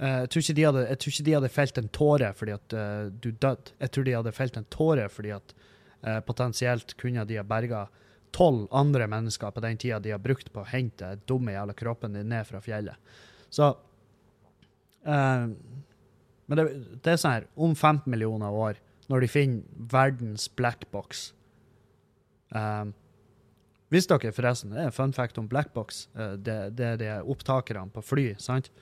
[0.00, 2.56] Uh, jeg, tror ikke de hadde, jeg tror ikke de hadde felt en tåre fordi
[2.56, 3.76] at uh, du døde.
[3.78, 5.54] Jeg tror de hadde felt en tåre fordi at
[6.02, 7.86] uh, potensielt kunne de ha berga
[8.36, 12.18] tolv andre mennesker på den tida de har brukt på å hente dumme jævla kroppen
[12.18, 12.98] din ned fra fjellet.
[13.48, 13.70] Så
[15.06, 15.54] Uh,
[16.46, 16.66] men det,
[17.02, 18.78] det, er sånn her Om 15 millioner år,
[19.10, 21.28] når de finner verdens blackbox
[22.50, 22.90] um,
[23.94, 27.12] Visste dere forresten, det er en fun fact om blackbox, uh, det, det er de
[27.22, 28.72] opptakerne på fly, sant?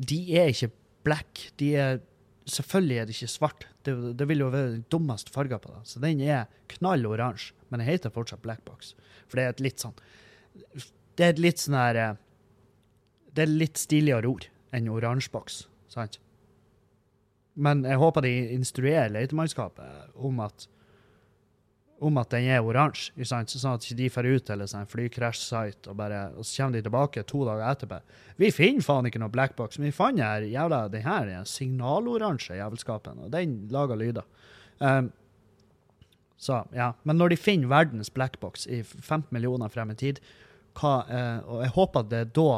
[0.00, 0.72] De er ikke
[1.04, 1.46] black.
[1.60, 2.02] De er
[2.44, 3.62] Selvfølgelig er det ikke svart.
[3.88, 5.78] Det, det vil jo være den dummeste fargen på det.
[5.88, 6.42] Så den er
[6.74, 8.90] knall oransje, men den heter fortsatt blackbox.
[9.30, 9.94] For det er et litt sånn
[11.16, 12.18] Det er et litt sånn her eh,
[13.32, 15.64] Det er litt stiligere ord enn oransjeboks.
[15.92, 16.18] Sant?
[17.54, 20.68] Men jeg håper de instruerer letemannskapet om at
[22.04, 23.12] om at den er oransje?
[23.24, 26.82] Sånn at ikke de drar ut til en flykrasj-site, og, bare- og så kommer de
[26.82, 28.00] tilbake to dager etterpå.
[28.42, 33.24] Vi finner faen ikke noe blackbox, men vi fant her jævla, den her signaloransje jævelskapen,
[33.24, 34.26] og den lager lyder.
[34.80, 35.12] Um,
[36.36, 36.92] så, ja.
[37.04, 40.20] Men når de finner verdens blackbox i 15 millioner frem i tid,
[40.74, 42.48] hva, uh, og jeg håper det er da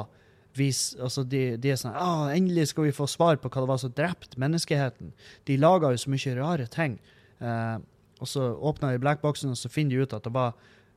[0.56, 0.68] vi,
[1.02, 3.80] altså de, de er sånn ah, Endelig skal vi få svar på hva det var
[3.82, 5.12] som drepte menneskeheten.
[5.48, 6.98] De laga jo så mye rare ting.
[7.38, 7.76] Eh,
[8.16, 10.54] og så åpna de blackboxen, og så finner de ut at det var,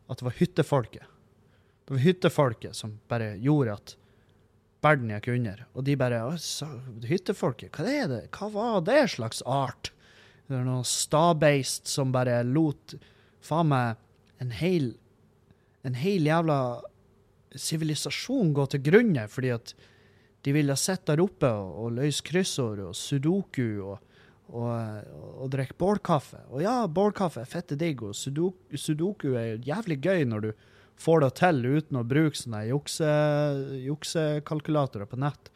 [0.07, 1.15] at det var hyttefolket.
[1.85, 3.95] Det var hyttefolket som bare gjorde at
[4.85, 5.65] verden gikk under.
[5.73, 6.21] Og de bare
[7.09, 8.21] Hyttefolket, hva er det?
[8.35, 9.91] Hva var det slags art?
[10.47, 12.95] Det er noe stabeist som bare lot
[13.45, 13.99] faen meg
[14.41, 14.93] en hel
[15.87, 16.59] en hel jævla
[17.55, 19.73] sivilisasjon gå til grunne fordi at
[20.45, 23.97] de ville sitte der oppe og, og løse kryssord og sudoku og,
[24.55, 25.09] og,
[25.43, 26.43] og drikke bålkaffe.
[26.53, 30.51] Og ja, bålkaffe er fette digg, og sudoku, sudoku er jævlig gøy når du
[30.99, 34.29] får det til uten å bruke sånne jukse,
[35.11, 35.51] på nett.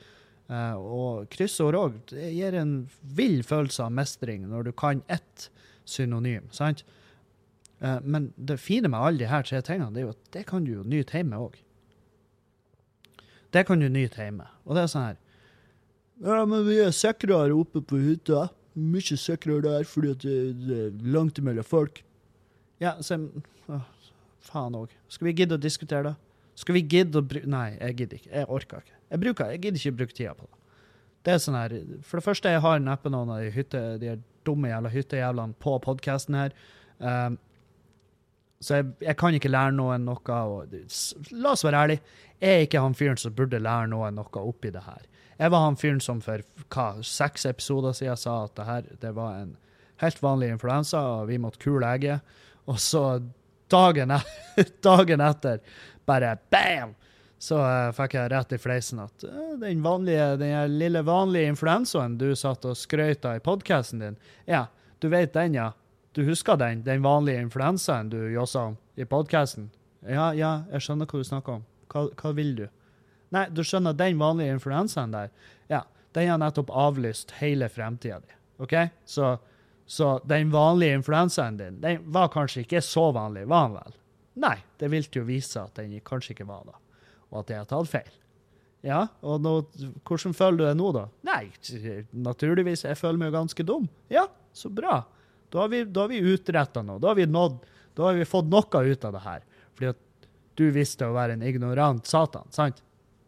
[0.52, 2.74] Uh, og kryssord òg gir en
[3.16, 5.48] vill følelse av mestring når du kan ett
[5.88, 6.50] synonym.
[6.52, 6.84] sant?
[7.80, 10.44] Uh, men det fine med alle de her tre tingene, det er jo at det
[10.52, 11.63] kan du jo nyte hjemme òg.
[13.54, 14.48] Det kan du nyte hjemme.
[14.66, 15.20] Og det er sånn her
[16.24, 18.48] Ja, men vi er sikrere oppe på hytta.
[18.74, 22.02] Mye sikrere der fordi det, det er langt mellom folk.
[22.82, 23.20] Ja, så
[23.70, 23.80] å,
[24.44, 24.92] Faen òg.
[25.12, 26.16] Skal vi gidde å diskutere det?
[26.60, 28.34] Skal vi gidde å bruke Nei, jeg gidder ikke.
[28.34, 29.00] Jeg orker ikke.
[29.14, 30.60] Jeg, bruker, jeg gidder ikke å bruke tida på det.
[31.24, 34.18] Det er sånn her For det første, jeg har neppe noen av de, hytte, de
[34.44, 36.56] dumme jævla hyttejævlene på podkasten her.
[37.00, 37.38] Um,
[38.64, 40.38] så jeg, jeg kan ikke lære noen noe.
[40.56, 40.76] Og,
[41.36, 42.20] la oss være ærlige.
[42.40, 45.04] Jeg er ikke han fyren som burde lære noen noe oppi det her.
[45.40, 49.14] Jeg var han fyren som for hva, seks episoder siden sa at det her det
[49.18, 49.56] var en
[50.04, 52.36] helt vanlig influensa, og vi måtte kule egget.
[52.70, 53.22] Og så
[53.72, 54.20] dagen, e
[54.88, 55.64] dagen etter,
[56.06, 56.96] bare bam!
[57.44, 62.16] Så uh, fikk jeg rett i fleisen at uh, den vanlige, den lille vanlige influensaen
[62.20, 64.68] du satt og skrøt av i podkasten din, ja,
[65.04, 65.74] du vet den, ja.
[66.14, 69.72] Du husker den, den vanlige influensaen du jåsa om i podkasten?
[70.06, 71.64] Ja, ja, jeg skjønner hva du snakker om.
[71.90, 72.68] Hva, hva vil du?
[73.34, 75.32] Nei, du skjønner, den vanlige influensaen der,
[75.72, 75.80] ja,
[76.14, 78.36] den har nettopp avlyst hele fremtida di.
[78.62, 78.76] OK?
[79.10, 79.32] Så,
[79.90, 83.98] så den vanlige influensaen din, den var kanskje ikke så vanlig, var den vel?
[84.46, 86.78] Nei, det vil jo vise at den kanskje ikke var det,
[87.32, 88.14] og at jeg har tatt feil.
[88.86, 89.56] Ja, og nå,
[90.06, 91.08] hvordan føler du deg nå, da?
[91.26, 91.44] Nei,
[92.30, 93.90] naturligvis, jeg føler meg jo ganske dum.
[94.14, 95.00] Ja, så bra.
[95.54, 97.02] Da har vi, da vi utretta noe.
[97.02, 97.62] Da har vi nådd
[97.94, 99.44] Da har vi fått noe ut av det her.
[99.78, 102.82] Fordi at du visste å være en ignorant satan, sant?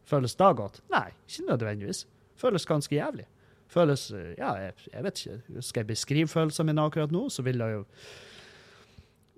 [0.10, 0.82] Føles da godt?
[0.94, 2.04] Nei, ikke nødvendigvis.
[2.38, 3.26] Føles ganske jævlig.
[3.72, 4.08] Føles
[4.38, 5.62] Ja, jeg, jeg vet ikke.
[5.66, 7.84] Skal jeg beskrive følelsene mine akkurat nå, så vil det jo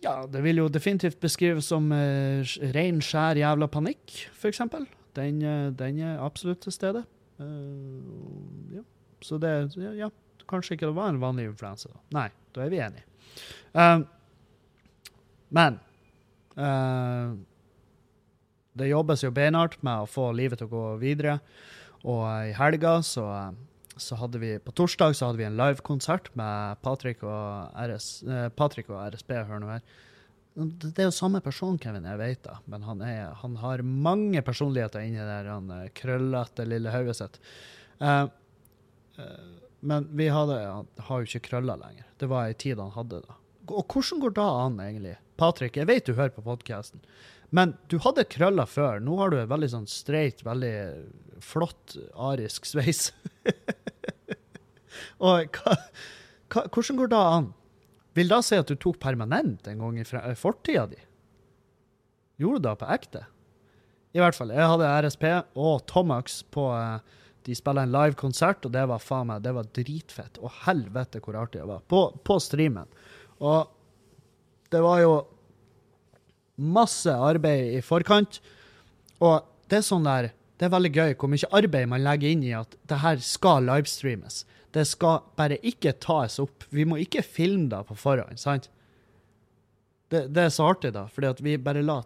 [0.03, 2.43] Ja, det vil jo definitivt beskrives som uh,
[2.75, 4.85] ren, skjær jævla panikk, for eksempel.
[5.17, 7.03] Den, uh, den er absolutt til stede.
[7.39, 8.83] Uh, ja.
[9.25, 10.09] Så det ja, ja,
[10.49, 11.91] kanskje ikke det var en vanlig influensa.
[12.15, 13.05] Nei, da er vi enige.
[13.77, 14.07] Um,
[15.53, 15.77] men
[16.57, 17.37] uh,
[18.77, 21.39] det jobbes jo beinhardt med å få livet til å gå videre.
[22.07, 23.55] Og i helga så, eh,
[23.97, 28.49] så hadde vi På torsdag så hadde vi en livekonsert med Patrick og, RS, eh,
[28.49, 29.33] Patrick og RSB.
[29.49, 29.81] Hør nå her.
[30.57, 34.41] Det er jo samme person, Kevin, jeg vet da, men han, er, han har mange
[34.41, 37.37] personligheter inni der han eh, krøllete lille hodet sitt.
[38.01, 38.25] Uh,
[39.21, 40.57] eh, men vi hadde,
[41.07, 42.05] har jo ikke krøller lenger.
[42.19, 43.37] Det var ei tid han hadde det.
[43.67, 45.15] Og hvordan går da an, egentlig?
[45.39, 47.01] Patrick, jeg vet du hører på podkasten,
[47.55, 48.99] men du hadde krøller før.
[49.03, 50.73] Nå har du en veldig sånn streit, veldig
[51.43, 51.95] flott
[52.29, 53.09] arisk sveis.
[55.21, 55.75] Og hva,
[56.53, 57.51] hva, hvordan går da an?
[58.17, 60.99] Vil da si at du tok permanent en gang i fre- fortida di?
[62.41, 63.23] Gjorde du det på ekte?
[64.17, 64.53] I hvert fall.
[64.55, 65.25] Jeg hadde RSP
[65.61, 69.53] og Tomax på eh, De spiller en live konsert, og det var faen meg, det
[69.55, 70.39] var dritfett.
[70.43, 71.83] Og helvete hvor artig det var.
[71.87, 72.89] På, på streamen.
[73.39, 73.69] Og
[74.73, 75.13] det var jo
[76.57, 78.41] masse arbeid i forkant.
[79.23, 82.41] Og det er sånn der Det er veldig gøy hvor mye arbeid man legger inn
[82.41, 84.39] i at det her skal livestreames.
[84.73, 86.65] Det skal bare ikke tas opp.
[86.73, 88.65] Vi må ikke filme det på forhånd, sant?
[90.09, 91.99] Det, det er så artig, da, fordi at vi bare la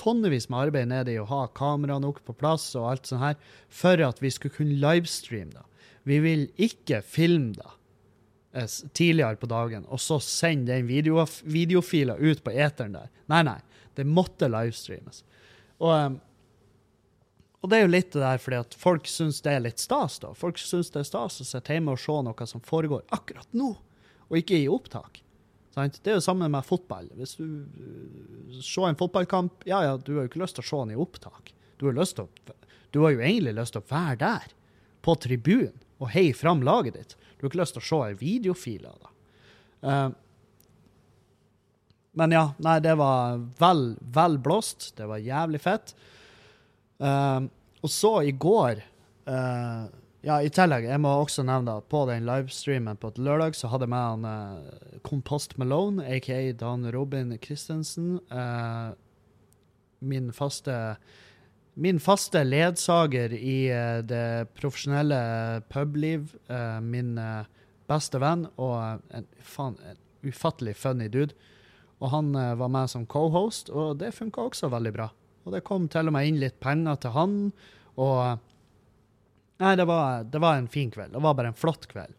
[0.00, 3.40] tonnevis med arbeid ned i å ha kamera nok på plass og alt sånt her,
[3.68, 5.64] for at vi skulle kunne livestreame det.
[6.08, 7.72] Vi vil ikke filme det
[8.62, 13.10] eh, tidligere på dagen, og så sende den video, videofila ut på eteren der.
[13.28, 13.58] Nei, nei.
[13.98, 15.24] Det måtte livestreames.
[15.82, 16.18] Og, em,
[17.58, 20.20] og det er jo litt det der fordi at folk syns det er litt stas,
[20.22, 20.30] da.
[20.38, 23.72] Folk syns det er stas å sitte hjemme og se noe som foregår akkurat nå,
[24.28, 25.20] og ikke i opptak.
[25.76, 27.06] Det er jo samme med fotball.
[27.18, 30.68] Hvis du uh, ser en fotballkamp Ja, ja, du har jo ikke lyst til å
[30.70, 31.52] se den i opptak.
[31.78, 32.56] Du har, lyst til å,
[32.94, 34.54] du har jo egentlig lyst til å være der,
[35.06, 37.14] på tribunen, og heie fram laget ditt.
[37.38, 39.12] Du har ikke lyst til å se en videofil av det.
[39.86, 40.08] Uh,
[42.18, 44.90] men ja, nei, det var vel, vel blåst.
[44.98, 45.94] Det var jævlig fett.
[46.98, 47.46] Uh,
[47.78, 48.80] og så i går
[49.30, 49.86] uh,
[50.26, 53.70] Ja, i tillegg, jeg må også nevne at på den livestreamen på et lørdag så
[53.70, 58.18] hadde jeg med han uh, Kompost Malone, aka Dan Robin Christensen.
[60.00, 60.96] min faste
[61.74, 63.70] Min faste ledsager i
[64.02, 66.34] det profesjonelle publiv.
[66.82, 67.18] min
[67.88, 71.36] beste venn og en, faen, en ufattelig funny dude.
[71.98, 75.08] Og han eh, var med som co-host, og det funka også veldig bra.
[75.46, 77.38] Og det kom til og med inn litt penger til han,
[77.98, 78.44] og
[79.58, 81.12] Nei, det var, det var en fin kveld.
[81.12, 82.14] Det var bare en flott kveld.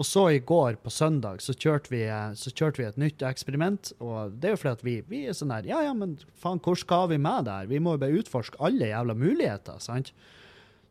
[0.00, 3.24] Og så i går, på søndag, så kjørte vi, eh, så kjørte vi et nytt
[3.28, 3.92] eksperiment.
[4.00, 6.60] Og det er jo fordi at vi, vi er sånn der Ja, ja, men faen,
[6.64, 7.68] hvor skal vi med der?
[7.70, 10.12] Vi må jo bare utforske alle jævla muligheter, sant?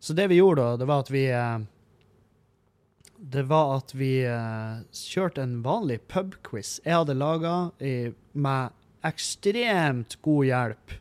[0.02, 1.60] Så det vi gjorde da, det var at vi eh,
[3.22, 10.48] det var at vi uh, kjørte en vanlig pubquiz jeg hadde laga med ekstremt god
[10.48, 10.96] hjelp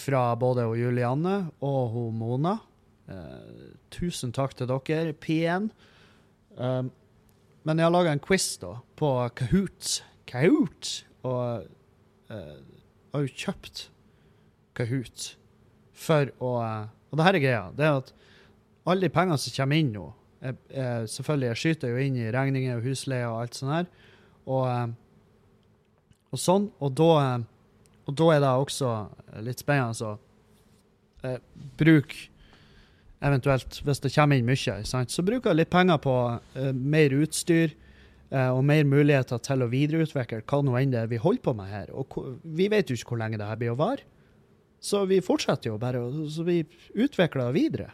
[0.00, 2.54] fra både Julianne og hun Mona.
[3.10, 5.70] Uh, tusen takk til dere, P1.
[6.56, 6.90] Um,
[7.66, 9.98] men jeg har laga en quiz da, på Kahoot.
[10.30, 10.92] Kahoot!
[11.26, 11.66] Og
[12.30, 12.60] uh,
[13.12, 13.88] har jo kjøpt
[14.78, 15.34] Kahoot
[16.00, 16.54] for å
[17.10, 17.62] Og det her er greia.
[17.76, 18.12] Det er at
[18.86, 20.06] alle de pengene som kommer inn nå
[20.40, 23.88] jeg, jeg, selvfølgelig, jeg skyter jo inn i regninger og husleie og alt sånt her.
[24.46, 24.86] Og, eh,
[26.32, 26.70] og sånn.
[26.80, 28.94] Og da, eh, og da, er det også
[29.44, 30.14] litt spennende å
[31.28, 31.38] eh,
[31.80, 32.29] bruke
[33.20, 35.12] Eventuelt, hvis det kommer inn mye, sant?
[35.12, 36.14] så bruker jeg litt penger på
[36.56, 37.74] uh, mer utstyr
[38.30, 41.54] eh, og mer muligheter til å videreutvikle hva nå enn det er vi holder på
[41.58, 41.92] med her.
[41.92, 44.06] Og vi vet jo ikke hvor lenge det her blir å vare.
[44.80, 46.00] Så vi fortsetter jo bare,
[46.32, 46.62] så vi
[46.96, 47.90] utvikler det videre.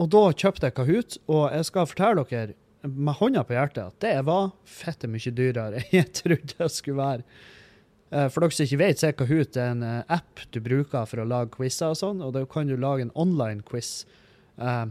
[0.00, 2.56] Og da kjøpte jeg Kahoot, og jeg skal fortelle dere
[2.88, 7.02] med hånda på hjertet at det var fette mye dyrere enn jeg trodde det skulle
[7.02, 7.26] være.
[8.10, 11.22] Eh, for dere som ikke vet, så er Kahoot en eh, app du bruker for
[11.22, 14.04] å lage quizer og sånn, og da kan du lage en online quiz.
[14.58, 14.86] Eh,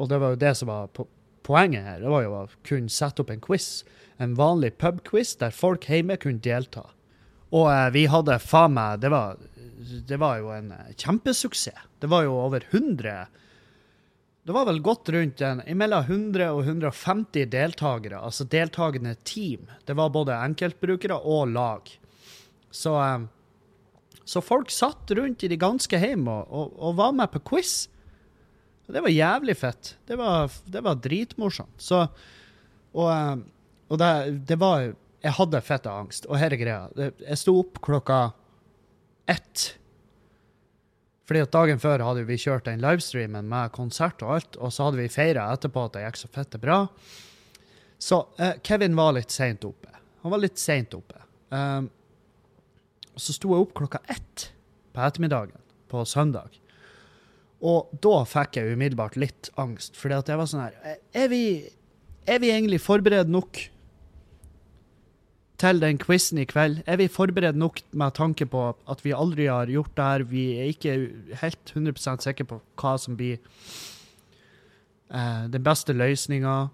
[0.00, 0.90] og det var jo det som var
[1.46, 2.02] poenget her.
[2.02, 3.84] Det var jo å kunne sette opp en quiz.
[4.20, 6.88] En vanlig pubquiz der folk hjemme kunne delta.
[7.54, 9.12] Og vi hadde faen meg det
[10.08, 11.84] det var jo en kjempesuksess.
[12.00, 13.28] Det var jo over 100
[14.46, 19.64] det var vel godt rundt en, mellom 100 og 150 deltakere, altså deltakende team.
[19.84, 21.90] Det var både enkeltbrukere og lag.
[22.70, 23.26] Så, eh,
[24.24, 27.86] så folk satt rundt i de ganske hjem og, og, og, var med på quiz.
[28.86, 29.96] Det var jævlig fett.
[30.06, 31.76] Det var, det var dritmorsomt.
[31.78, 32.06] Så
[32.96, 33.36] Og, eh,
[33.88, 34.12] og det,
[34.48, 36.26] det, var Jeg hadde fett angst.
[36.26, 37.10] Og her er greia.
[37.20, 38.30] Jeg sto opp klokka
[39.26, 39.72] ett
[41.26, 44.86] fordi at Dagen før hadde vi kjørt den livestreamen med konsert og alt, og så
[44.86, 46.84] hadde vi feira etterpå at det gikk så fette bra.
[47.98, 49.90] Så uh, Kevin var litt seint oppe.
[50.22, 51.18] Han var litt seint oppe.
[51.50, 51.88] Um,
[53.16, 54.50] så sto jeg opp klokka ett
[54.96, 56.56] på ettermiddagen på søndag.
[57.64, 61.44] Og da fikk jeg umiddelbart litt angst, fordi at jeg var sånn her Er vi,
[62.28, 63.62] er vi egentlig forberedt nok
[65.56, 66.82] til den quizen i kveld.
[66.84, 70.24] Er vi forberedt nok med tanke på at vi aldri har gjort det her?
[70.28, 70.96] Vi er ikke
[71.40, 73.40] helt 100% sikre på hva som blir
[75.08, 76.68] uh, den beste løsninga.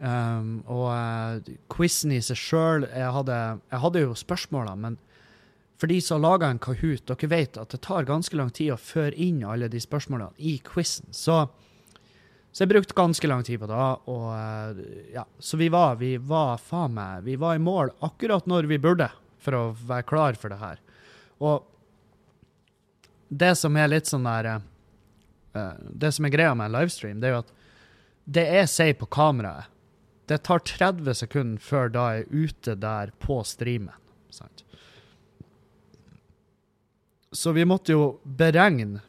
[0.00, 4.96] Um, og uh, quizen i seg sjøl jeg, jeg, hadde jo spørsmåla, men
[5.78, 8.72] for de som har laga en Kahoot, dere vet at det tar ganske lang tid
[8.74, 11.10] å føre inn alle de spørsmålene i quizen.
[11.14, 11.44] Så
[12.54, 13.76] så jeg brukte ganske lang tid på det.
[14.14, 18.46] Og, uh, ja, så vi var, vi var faen meg Vi var i mål akkurat
[18.46, 19.08] når vi burde,
[19.42, 20.78] for å være klar for det her.
[21.42, 21.66] Og
[23.34, 27.32] det som er litt sånn der uh, Det som er greia med en livestream, det
[27.32, 27.52] er jo at
[28.24, 29.73] det jeg sier på kameraet,
[30.26, 33.96] det tar 30 sekunder før da jeg er ute der på streamen.
[34.32, 34.64] Sant?
[37.34, 39.02] Så vi måtte jo beregne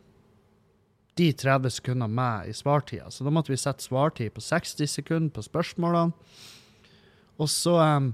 [1.15, 3.11] de 30 sekundene med i svartida.
[3.11, 6.11] Så da måtte vi sette svartid på 60 sekunder på spørsmålene.
[7.37, 8.13] Og så um,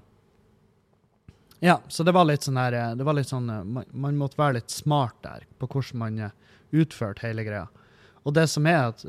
[1.61, 4.57] Ja, så det var litt sånn her Det var litt sånn man, man, måtte være
[4.57, 6.31] litt smart der på hvordan man uh,
[6.71, 7.67] utførte hele greia.
[8.25, 9.05] Og det som er at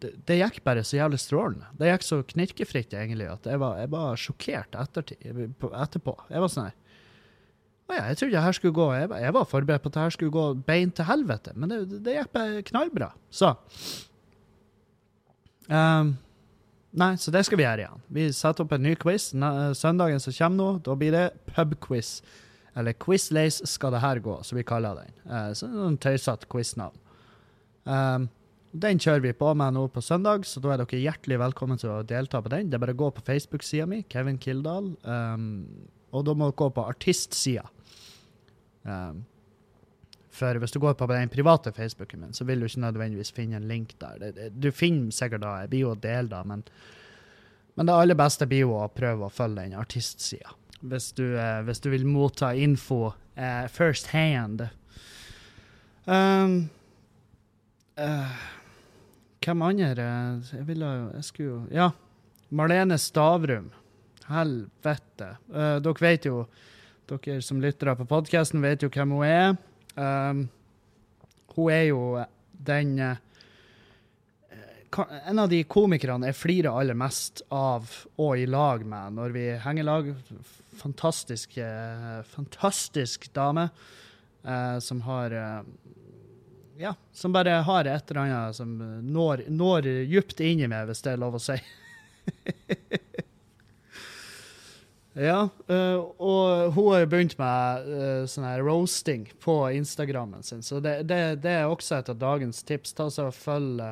[0.00, 1.68] det, det, gikk bare så jævlig strålende.
[1.78, 6.14] Det gikk så knirkefritt, egentlig, at jeg var, jeg var sjokkert etterpå.
[6.30, 6.78] Jeg var sånn her
[7.90, 10.04] å ja, jeg trodde det her skulle gå jeg, jeg, var forberedt på at det
[10.04, 13.08] her skulle gå bein til helvete, men det, det gikk bare knallbra.
[13.34, 13.50] Så
[15.66, 16.12] um,
[17.02, 18.04] nei, så det skal vi gjøre igjen.
[18.14, 19.30] Vi setter opp en ny quiz.
[19.78, 22.18] Søndagen som kommer nå, da blir det pubquiz.
[22.78, 25.16] Eller Quizlace skal det her gå, som vi kaller den.
[25.26, 26.94] Uh, så tøysete quiznavn.
[27.82, 28.28] Um,
[28.70, 31.90] den kjører vi på med nå på søndag, så da er dere hjertelig velkommen til
[31.90, 32.68] å delta på den.
[32.70, 35.48] Det er bare å gå på Facebook-sida mi, Kevin Kildahl, um,
[36.14, 37.66] og da må dere gå på artistsida.
[38.86, 39.24] Um,
[40.30, 43.58] for hvis du går på den private Facebooken min, så vil du ikke nødvendigvis finne
[43.58, 44.38] en link der.
[44.54, 46.62] Du finner sikkert da, jeg blir jo å da, men,
[47.74, 50.54] men det aller beste blir jo å prøve å følge den artistsida.
[50.80, 54.62] Hvis, eh, hvis du vil motta info eh, first hand.
[56.06, 56.70] Um,
[57.98, 58.38] eh,
[59.40, 60.06] hvem andre?
[60.52, 61.90] Jeg ville jo Jeg skulle jo Ja.
[62.50, 63.70] Marlene Stavrum.
[64.26, 65.36] Helvete.
[65.48, 66.46] Uh, dere vet jo
[67.08, 69.56] Dere som lyttere på podkasten, vet jo hvem hun er.
[69.96, 70.48] Um,
[71.56, 73.16] hun er jo den uh,
[75.26, 79.46] En av de komikerne jeg flirer aller mest av og i lag med når vi
[79.62, 80.14] henger lag.
[80.80, 83.68] Fantastisk, eh, fantastisk dame
[84.80, 85.34] som har
[86.80, 88.70] Ja, som bare har et eller annet som
[89.04, 91.58] når, når djupt i meg, hvis det er lov å si.
[95.20, 100.62] Ja, øh, og hun har jo begynt med øh, sånn her roasting på Instagrammen sin,
[100.62, 102.94] så det, det, det er også et av dagens tips.
[102.94, 103.82] Ta seg og Følg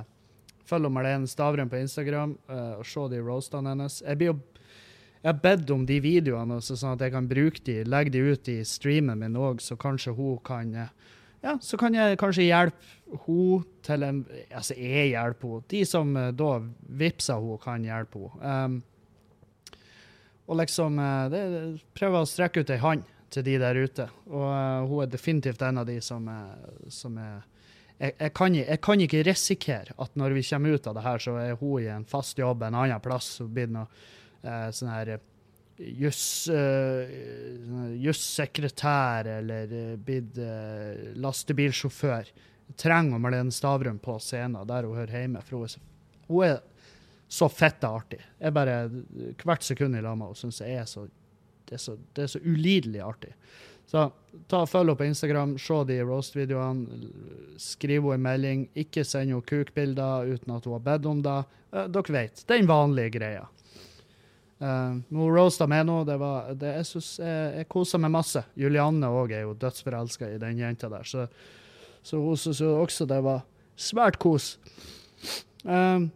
[0.69, 3.99] følg Marlene Stavrum på Instagram og se de roastene hennes.
[4.05, 4.35] Jeg, blir jo,
[5.23, 8.25] jeg har bedt om de videoene, også, sånn at jeg kan bruke de, legge de
[8.29, 10.75] ut i streamen min òg, så kanskje hun kan
[11.49, 14.19] Ja, så kan jeg kanskje hjelpe hun til en
[14.53, 15.69] Altså, jeg hjelper henne.
[15.73, 16.49] De som øh, da
[17.01, 18.57] vippser henne, kan hjelpe henne.
[18.65, 18.83] Um,
[20.49, 24.07] og liksom eh, det- prøve å strekke ut ei hånd til de der ute.
[24.31, 27.43] Og uh, hun er definitivt en av de som, er- som er
[27.99, 31.19] jeg, jeg, kan, jeg kan ikke risikere at når vi kommer ut av det her,
[31.19, 33.39] så er hun i en fast jobb en annen plass.
[33.43, 33.89] Hun blir noe
[34.45, 35.17] eh, sånn her
[35.79, 37.13] eh,
[37.69, 42.33] sånn jussekretær eller eh, blitt uh, lastebilsjåfør.
[42.79, 45.43] Trenger Marlene Stavrum på scenen der hun hører hjemme.
[45.47, 45.85] For hun er så,
[46.29, 46.59] hun er
[47.29, 48.21] så fette artig.
[48.41, 48.81] Jeg bare,
[49.45, 51.07] Hvert sekund i lag med henne syns jeg er så
[51.69, 53.35] det, er så det er så ulidelig artig.
[53.89, 54.07] Så
[54.49, 56.99] ta og følg henne på Instagram, se de roast-videoene,
[57.61, 58.67] skriv henne en melding.
[58.77, 61.39] Ikke send henne kukbilder uten at hun har bedt om det.
[61.95, 63.47] Dere vet, den vanlige greia.
[64.59, 66.01] Uh, hun roasta med nå.
[66.09, 68.43] Det var, det, jeg jeg, jeg koser meg masse.
[68.59, 71.29] Julianne òg er jo dødsforelska i den jenta der, så,
[72.03, 73.45] så hun syns jo også det var
[73.79, 74.57] svært kos.
[75.63, 76.11] Um,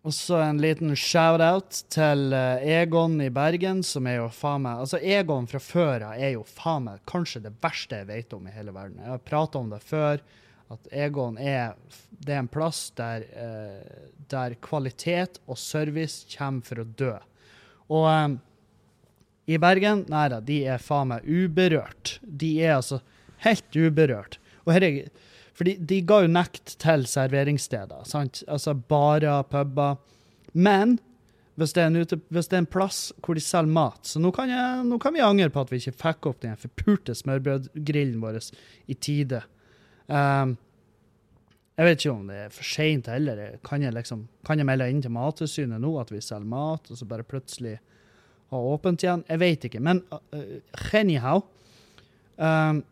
[0.00, 4.80] og så en liten shout-out til eh, Egon i Bergen, som er jo faen meg
[4.80, 8.46] Altså, Egon fra før av er jo faen meg kanskje det verste jeg vet om
[8.48, 9.02] i hele verden.
[9.02, 10.22] Jeg har prata om det før,
[10.70, 11.74] at Egon er
[12.10, 17.14] Det er en plass der, eh, der kvalitet og service kommer for å dø.
[17.90, 18.36] Og eh,
[19.50, 22.18] i Bergen, nei da, de er faen meg uberørt.
[22.22, 23.00] De er altså
[23.46, 24.38] helt uberørt.
[24.66, 25.00] Og her er
[25.60, 28.38] for de ga jo nekt til serveringssteder, sant?
[28.48, 29.98] Altså barer, puber.
[30.56, 30.94] Men
[31.60, 34.48] hvis det, ute, hvis det er en plass hvor de selger mat Så nå kan,
[34.48, 38.38] jeg, nå kan vi angre på at vi ikke fikk opp den forpulte smørbrødgrillen vår
[38.88, 39.42] i tide.
[40.10, 40.56] Um,
[41.78, 43.40] jeg vet ikke om det er for seint heller.
[43.64, 46.98] Kan jeg, liksom, kan jeg melde inn til Mattilsynet nå at vi selger mat, og
[46.98, 47.78] så bare plutselig
[48.50, 49.24] ha åpent igjen?
[49.30, 49.80] Jeg vet ikke.
[49.80, 50.60] Men uh,
[50.98, 51.44] anyhow
[52.36, 52.82] um,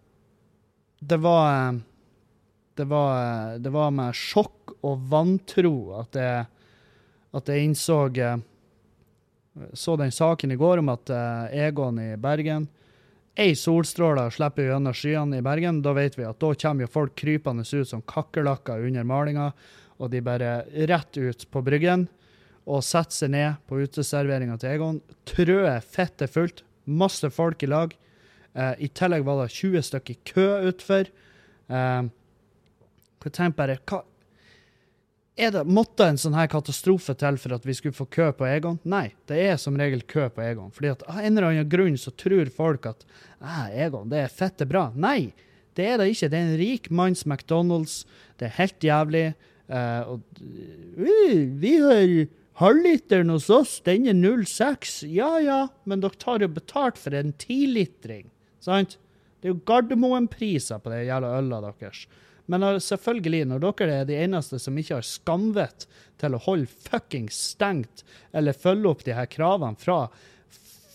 [0.99, 1.77] Det var
[2.79, 6.45] det var, det var med sjokk og vantro at jeg,
[7.35, 8.37] at jeg innså eh,
[9.75, 12.69] Så den saken i går om at eh, Egon i Bergen
[13.39, 15.77] Ei solstråle slipper gjennom skyene i Bergen.
[15.85, 19.53] Da vet vi at da kommer jo folk krypende ut som kakerlakker under malinga,
[20.03, 22.09] og de bare rett ut på Bryggen
[22.69, 24.99] og setter seg ned på uteserveringa til Egon.
[25.29, 26.65] Trøet er fullt.
[26.85, 27.95] Masse folk i lag.
[28.59, 31.09] Eh, I tillegg var det 20 stykker i kø utfor.
[31.71, 32.11] Eh,
[33.23, 34.03] jeg tenkte bare, hva
[35.39, 38.81] det, Måtte en sånn her katastrofe til for at vi skulle få kø på Egon?
[38.89, 40.73] Nei, det er som regel kø på Egon.
[40.75, 43.07] fordi at av en eller annen grunn så tror folk at
[43.39, 44.89] «Ah, Egon, det er fette bra.
[44.95, 45.33] Nei,
[45.79, 46.31] det er det ikke.
[46.33, 48.03] Det er en rik manns McDonald's.
[48.39, 49.27] Det er helt jævlig.
[49.69, 52.27] Uh, og uh, Vi har
[52.59, 55.05] halvliteren hos oss, den er 0,6.
[55.13, 58.27] Ja ja, men dere tar jo betalt for en tilitring,
[58.65, 58.99] sant?
[59.39, 62.09] Det er jo Gardermoen-priser på det jævla øla deres.
[62.49, 65.87] Men selvfølgelig, når dere er de eneste som ikke har skamvett
[66.19, 70.07] til å holde fuckings stengt eller følge opp de her kravene fra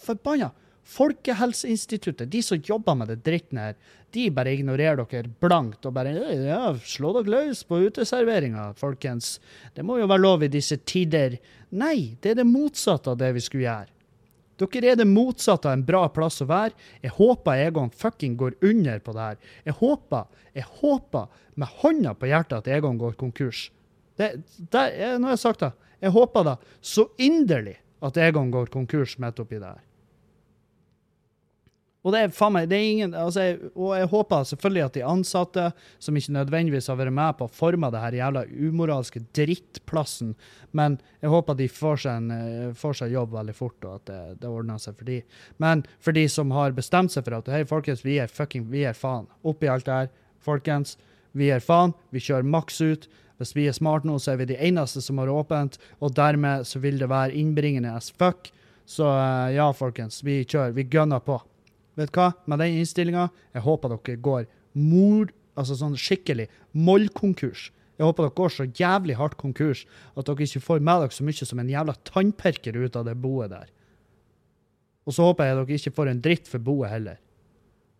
[0.03, 0.51] forbanna
[0.93, 3.77] Folkehelseinstituttet, de som jobber med det dritten her,
[4.13, 9.37] de bare ignorerer dere blankt og bare ja, slå dere løs på uteserveringa, folkens.
[9.73, 11.39] Det må jo være lov i disse tider.
[11.73, 13.92] Nei, det er det motsatte av det vi skulle gjøre.
[14.61, 16.75] Dere er det motsatte av en bra plass å være.
[17.01, 19.39] Jeg håper Egon fucking går under på det her.
[19.69, 23.67] Jeg håper, jeg håper med hånda på hjertet at Egon går konkurs.
[24.19, 24.83] Det, det,
[25.17, 25.71] nå har jeg sagt det.
[26.03, 29.81] Jeg håper da så inderlig at Egon går konkurs midt oppi det her.
[32.03, 34.97] Og det er faen meg, det er ingen, altså jeg, og jeg håper selvfølgelig at
[34.97, 35.67] de ansatte,
[36.03, 40.33] som ikke nødvendigvis har vært med på å forme det her jævla umoralske drittplassen,
[40.75, 44.11] men jeg håper de får seg, en, eh, får seg jobb veldig fort, og at
[44.11, 45.21] det, det, ordner seg for de.
[45.63, 48.83] Men for de som har bestemt seg for at hei, folkens, vi er fucking, vi
[48.89, 49.29] er faen.
[49.47, 50.11] Oppi alt det her,
[50.43, 50.97] folkens,
[51.31, 51.95] vi er faen.
[52.13, 53.07] Vi kjører maks ut.
[53.39, 56.67] Hvis vi er smarte nå, så er vi de eneste som har åpent, og dermed
[56.69, 58.51] så vil det være innbringende as fuck.
[58.85, 60.75] Så eh, ja, folkens, vi kjører.
[60.75, 61.39] Vi gønner på.
[61.99, 65.29] Vet du hva, med den innstillinga, jeg håper dere går mor,
[65.59, 67.69] altså sånn skikkelig mollkonkurs.
[67.99, 69.83] Jeg håper dere går så jævlig hardt konkurs
[70.17, 73.17] at dere ikke får med dere så mye som en jævla tannperker ut av det
[73.21, 73.69] boet der.
[75.05, 77.19] Og så håper jeg dere ikke får en dritt for boet heller.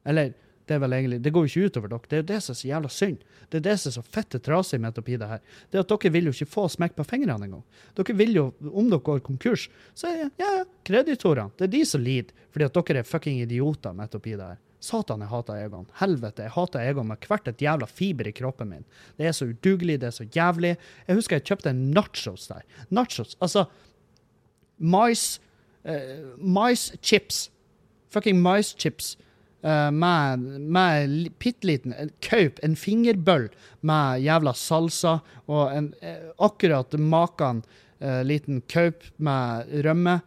[0.08, 0.34] Eller
[0.68, 2.08] det er vel egentlig, det går jo ikke utover dere.
[2.08, 3.24] Det er jo det som er så jævla synd.
[3.52, 5.42] Det er det som er så fette trasig med oppi det her.
[5.72, 7.64] Det at dere vil jo ikke få smekk på fingrene engang.
[8.00, 11.52] Dere vil jo, om dere går konkurs, så er det ja, ja, kreditorene.
[11.60, 14.62] Det er de som lider, fordi at dere er fucking idioter midt oppi det her.
[14.84, 15.86] Satan, jeg hater Egon.
[16.00, 18.88] Helvete, jeg hater Egon med hvert et jævla fiber i kroppen min.
[19.20, 20.76] Det er så udugelig, det er så jævlig.
[21.08, 22.64] Jeg husker jeg kjøpte nachos der.
[22.92, 23.66] Nachos, altså
[24.80, 25.40] Mais
[25.86, 27.50] uh, Mais chips.
[28.12, 29.16] Fucking mais chips
[29.64, 31.96] uh, med, med bitte liten
[32.26, 33.50] kaup, en fingerbøll
[33.82, 37.64] med jævla salsa og en uh, akkurat maken
[38.04, 40.20] uh, liten kaup med rømme.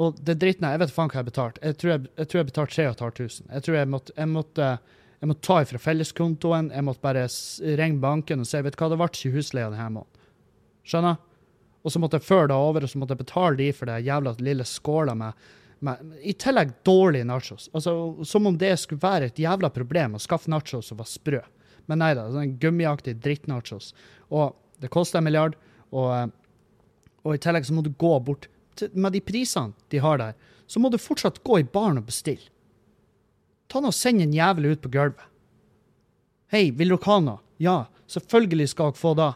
[0.00, 1.64] Og det dritten jeg vet faen hva jeg betalte.
[1.64, 3.48] Jeg tror jeg, jeg, tror jeg betalte 3500.
[3.50, 4.68] Jeg tror jeg måtte, jeg måtte,
[5.20, 6.70] jeg måtte ta ifra felleskontoen.
[6.72, 7.26] Jeg måtte bare
[7.80, 10.30] ringe banken og si vet du hva, det ble ikke husleia denne måneden.
[10.90, 11.18] Skjønner?
[11.80, 14.02] Og så måtte jeg føre det over, og så måtte jeg betale de for det
[14.04, 15.46] jævla lille skåla med
[15.80, 17.70] men I tillegg dårlige nachos.
[17.72, 21.40] Altså, Som om det skulle være et jævla problem å skaffe nachos som var sprø.
[21.88, 23.94] Men nei da, sånn gummiaktig drittnachos.
[24.28, 25.56] Og det koster en milliard,
[25.90, 26.30] og,
[27.24, 28.46] og, i tillegg så må du gå bort
[28.78, 30.36] til, Med de prisene de har der,
[30.70, 32.52] så må du fortsatt gå i baren og bestille.
[33.70, 35.26] Ta nå og Send en jævel ut på gulvet.
[36.50, 37.42] Hei, vil dere ha noe?
[37.62, 37.76] Ja,
[38.10, 39.32] selvfølgelig skal dere få det.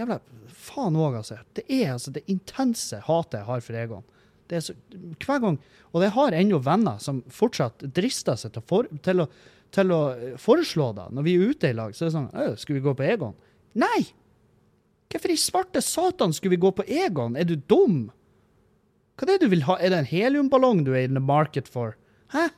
[0.00, 0.18] Jævla
[0.62, 1.40] faen òg, altså.
[1.54, 4.04] Det er altså det intense hatet jeg har for Egon.
[4.60, 4.74] Så,
[5.24, 5.58] hver gang.
[5.92, 9.28] Og jeg har ennå venner som fortsatt drister seg til, for, til, å,
[9.72, 10.00] til, å,
[10.40, 11.06] foreslå det.
[11.16, 13.36] Når vi er ute i lag, så er det sånn Skal vi gå på Egon?
[13.80, 14.00] Nei!
[15.12, 17.36] Hvorfor i svarte satan skulle vi gå på Egon?
[17.36, 18.10] Er du dum?
[19.16, 19.76] Hva er det du vil ha?
[19.76, 21.96] Er det en heliumballong du er in the market for?
[22.32, 22.48] Hæ?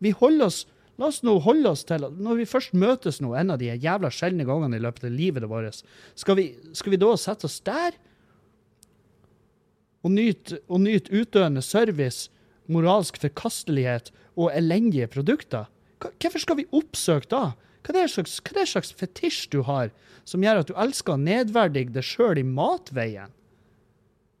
[0.00, 0.66] Vi holder oss
[1.00, 4.10] La oss nå holde oss til Når vi først møtes nå, en av de jævla
[4.12, 5.80] sjeldne gangene i løpet av livet vårt,
[6.18, 6.42] skal
[6.76, 7.96] skal vi da sette oss der?
[10.04, 12.30] Og nyte, og nyte service,
[12.66, 15.66] moralsk forkastelighet og elendige produkter?
[16.00, 17.52] Hvorfor skal vi oppsøke da?
[17.80, 19.90] Hva er det slags, hva er det slags fetisj du har
[20.28, 23.32] som gjør at du elsker å nedverdige deg sjøl i matveien?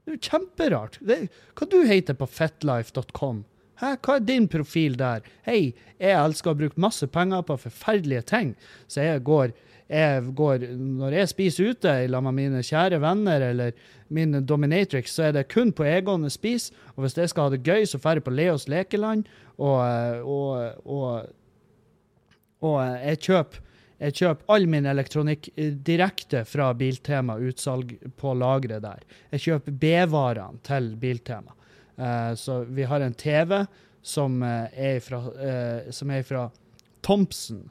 [0.04, 0.98] Det er jo kjemperart.
[1.00, 1.16] Det,
[1.56, 3.44] hva du heter på fetlife.com?
[3.80, 3.94] Hæ?
[4.04, 5.24] Hva er din profil der?
[5.46, 8.54] Hei, jeg elsker å bruke masse penger på forferdelige ting,
[8.88, 9.54] så jeg går
[9.90, 13.72] jeg går, når jeg spiser ute sammen med mine kjære venner eller
[14.14, 16.76] min dominatrix, så er det kun på Egon jeg spiser.
[16.94, 19.26] Og hvis jeg skal ha det gøy, så drar jeg på Leos lekeland,
[19.58, 19.80] og,
[20.22, 21.26] og, og,
[22.62, 23.66] og jeg kjøper
[24.00, 25.50] jeg kjøper all min elektronikk
[25.84, 29.02] direkte fra Biltema utsalg på lageret der.
[29.34, 31.52] Jeg kjøper B-varene til Biltema.
[32.00, 33.58] Uh, så vi har en TV
[34.00, 36.46] som er fra, uh, som er fra
[37.04, 37.66] Thompson,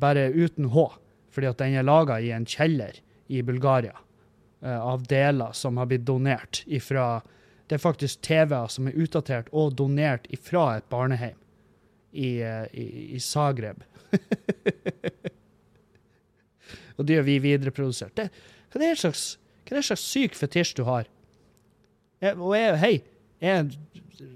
[0.00, 0.86] bare uten H
[1.30, 2.98] fordi at den er laga i en kjeller
[3.30, 3.94] i Bulgaria
[4.64, 7.20] uh, av deler som har blitt donert ifra
[7.70, 11.38] Det er faktisk TV-er som er utdatert og donert ifra et barnehjem
[12.10, 13.84] i, uh, i, i Zagreb.
[16.98, 18.16] og de har vi videreprodusert.
[18.18, 18.26] Det,
[18.72, 21.06] hva, er det slags, hva er det slags syk fetisj du har?
[22.20, 22.94] Jeg, og jeg, hei,
[23.40, 23.70] jeg er en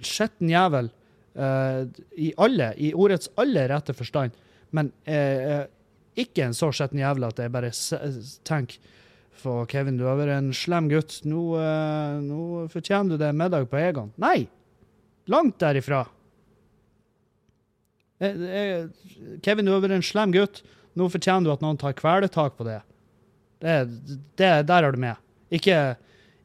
[0.06, 0.92] skitten jævel
[1.34, 1.84] uh,
[2.14, 4.38] i alle, i ordets aller rette forstand.
[4.74, 5.66] Men uh,
[6.20, 7.72] ikke en så skitten jævel at jeg bare
[8.46, 8.92] tenker
[9.44, 11.18] for Kevin, du har vært en slem gutt.
[11.26, 14.12] Nå, uh, nå fortjener du deg middag på Egon.
[14.22, 14.46] Nei!
[15.32, 16.04] Langt derifra.
[18.22, 20.62] Jeg, jeg, Kevin, du har vært en slem gutt.
[20.94, 22.80] Nå fortjener du at noen tar kvelertak på det.
[23.64, 23.76] det,
[24.38, 25.20] det der har du med.
[25.54, 25.96] Ikke,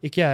[0.06, 0.26] Ikke,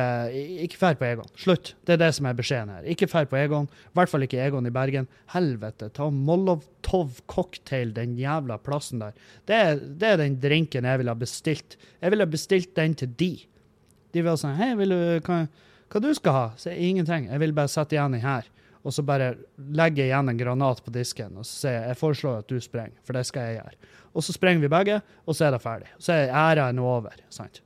[0.62, 1.30] ikke fær på Egon.
[1.42, 1.72] Slutt.
[1.88, 2.86] Det er det som er beskjeden her.
[2.92, 3.66] Ikke fær på Egon.
[3.66, 5.08] I hvert fall ikke Egon i Bergen.
[5.34, 9.18] Helvete, ta Molotov cocktail den jævla plassen der.
[9.50, 11.80] Det er, det er den drinken jeg ville ha bestilt.
[11.98, 13.32] Jeg ville ha bestilt den til de.
[14.14, 15.42] De vil sånn Hei, vil du, hva,
[15.90, 16.46] hva du skal ha?
[16.62, 17.26] Så ingenting.
[17.32, 18.46] Jeg vil bare sette igjen den her.
[18.86, 19.34] Og så bare
[19.74, 23.18] legge igjen en granat på disken og så sier jeg foreslår at du sprenger, for
[23.18, 23.94] det skal jeg gjøre.
[24.14, 25.90] Og så sprenger vi begge, og så er det ferdig.
[25.98, 27.18] Så er æraen over.
[27.34, 27.65] sant?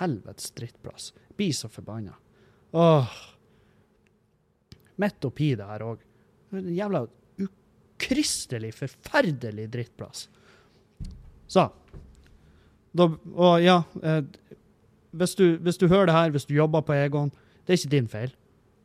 [0.00, 1.12] Helvetes drittplass.
[1.36, 2.14] Blir så forbanna.
[2.76, 3.16] Åh.
[4.96, 6.04] Midt oppi det her òg.
[6.56, 7.04] En jævla
[7.42, 10.28] ukristelig, forferdelig drittplass.
[11.46, 11.68] Så.
[12.96, 14.22] Da, og ja eh,
[15.16, 17.32] hvis, du, hvis, du, hører det her, hvis du jobber på Egon,
[17.66, 18.32] det er ikke din feil.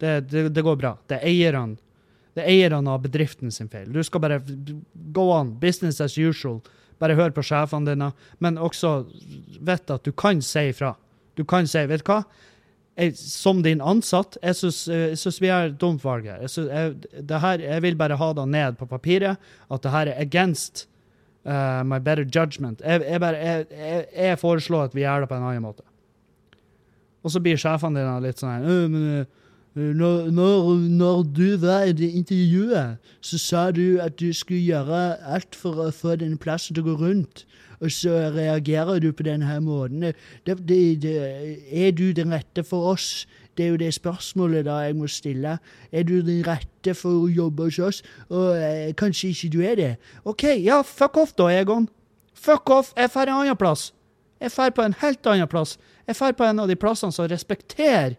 [0.02, 0.96] Det, det, det går bra.
[1.08, 1.80] Det er eierne
[2.32, 3.90] det er eierne av bedriften sin feil.
[3.92, 4.40] Du skal bare
[5.12, 6.62] go on, business as usual.
[7.02, 9.02] Bare hør på sjefene dine, men også
[9.66, 10.94] vet at du kan si ifra.
[11.38, 12.22] Du kan si, vet du hva,
[13.00, 16.42] jeg, som din ansatt, jeg syns vi er et dumt valg her.
[16.44, 17.64] Jeg, synes, jeg, her.
[17.64, 20.86] jeg, vil bare ha det ned på papiret, at det her er against
[21.48, 22.84] uh, my better judgment.
[22.84, 25.88] Bare, jeg, foreslår at vi gjør det på en annen måte.
[27.22, 29.26] Og så blir sjefene dine litt sånn her
[29.76, 35.18] når, når, når, du var i det intervjuet, så sa du at du skulle gjøre
[35.24, 37.46] alt for å få denne plassen til å gå rundt
[37.82, 40.02] og så reagerer du på denne måten.
[40.46, 41.16] Det, det, det,
[41.72, 43.28] er du den rette for oss?
[43.58, 45.58] Det er jo det spørsmålet da jeg må stille.
[45.92, 48.04] Er du den rette for å jobbe hos oss?
[48.30, 49.96] Og eh, kanskje ikke du er det.
[50.26, 51.90] OK, ja, fuck off da, Egon.
[52.38, 52.94] Fuck off.
[52.98, 53.90] Jeg drar en annen plass.
[54.42, 55.78] Jeg drar på en helt annen plass.
[56.08, 58.16] Jeg drar på en av de plassene som respekterer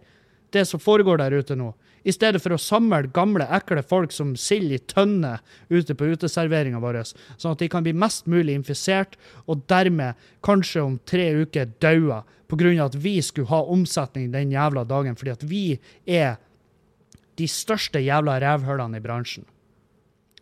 [0.52, 1.72] det som foregår der ute nå.
[2.02, 5.36] I stedet for å samle gamle, ekle folk som sild i tønne
[5.70, 7.02] ute på uteserveringa vår,
[7.38, 9.14] sånn at de kan bli mest mulig infisert,
[9.46, 12.84] og dermed kanskje om tre uker daue pga.
[12.84, 16.36] at vi skulle ha omsetning den jævla dagen, fordi at vi er
[17.36, 19.44] de største jævla rævhølene i bransjen.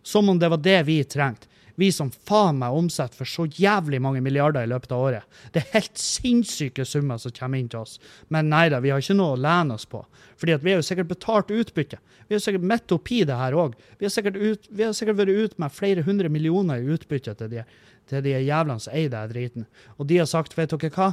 [0.03, 1.47] Som om det var det vi trengte.
[1.81, 5.39] Vi som faen meg omsetter for så jævlig mange milliarder i løpet av året.
[5.55, 7.95] Det er helt sinnssyke summer som kommer inn til oss.
[8.29, 10.03] Men nei da, vi har ikke noe å lene oss på.
[10.37, 12.01] Fordi vi har jo sikkert betalt utbytte.
[12.29, 13.79] Vi har sikkert midt oppi det her òg.
[13.97, 17.65] Vi, vi har sikkert vært ute med flere hundre millioner i utbytte til de,
[18.13, 19.67] til de jævlene som eier den driten.
[19.97, 21.09] Og de har sagt, vet dere hva?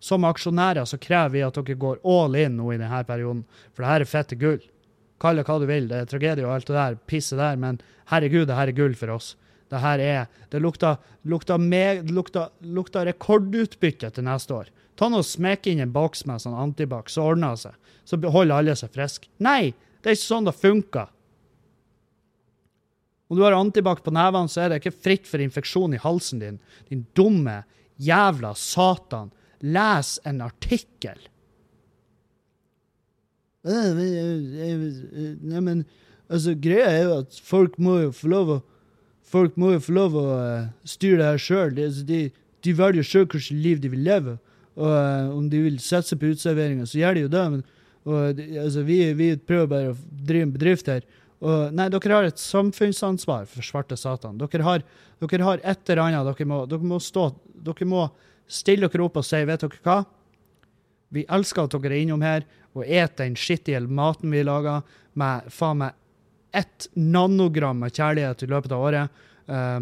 [0.00, 3.44] Som aksjonærer så krever vi at dere går all in nå i denne perioden,
[3.74, 4.64] for det her er fette gull.
[5.20, 7.82] Kall det hva du vil, det er tragedie og alt det der pisset der, men
[8.08, 9.34] herregud, det her er gull for oss.
[9.70, 14.72] Det her er Det lukter, lukter, meg, lukter, lukter rekordutbytte til neste år.
[14.98, 17.78] Ta nå Smekk inn en boks med sånn antibac, så ordner det seg.
[18.04, 19.30] Så holder alle seg friske.
[19.38, 21.08] Nei, det er ikke sånn det funker.
[23.30, 26.42] Om du har antibac på nevene, så er det ikke fritt for infeksjon i halsen
[26.42, 26.58] din.
[26.90, 27.60] Din dumme
[28.02, 29.30] jævla satan.
[29.62, 31.20] Les en artikkel.
[33.62, 35.84] Nei, men
[36.26, 38.58] altså, greia er jo at folk må jo få lov å
[39.30, 41.74] folk må jo få lov å uh, styre det her sjøl.
[41.76, 42.20] De, altså, de,
[42.64, 44.36] de, velger sjøl hvilket liv de vil leve.
[44.78, 47.46] Og uh, om de vil satse på uteserveringa, så gjør de jo det.
[47.54, 47.64] Men,
[48.08, 51.06] og, altså, vi, vi, prøver bare å drive en bedrift her.
[51.40, 54.40] Og, nei, dere har et samfunnsansvar for svarte satan.
[54.40, 54.84] Dere har,
[55.24, 58.06] dere har et eller annet dere må, dere må stå Dere må
[58.48, 59.98] stille dere opp og si, vet dere hva?
[61.12, 64.84] Vi elsker at dere er innom her og spiser den skittige maten vi lager,
[65.18, 65.96] med faen meg
[66.52, 69.22] ett nanogram med kjærlighet i løpet av året.
[69.50, 69.80] Uh,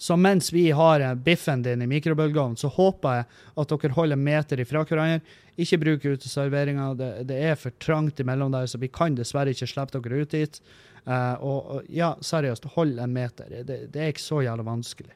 [0.00, 3.26] så mens vi har biffen din i mikrobølgeovnen, så håper jeg
[3.60, 5.20] at dere holder meter ifra hverandre.
[5.60, 6.94] Ikke bruk uteserveringa.
[6.96, 10.32] Det, det er for trangt imellom der, så vi kan dessverre ikke slippe dere ut
[10.32, 10.60] dit.
[11.04, 13.52] Og, og, ja, seriøst, hold en meter.
[13.68, 15.12] Det, det er ikke så jævla vanskelig.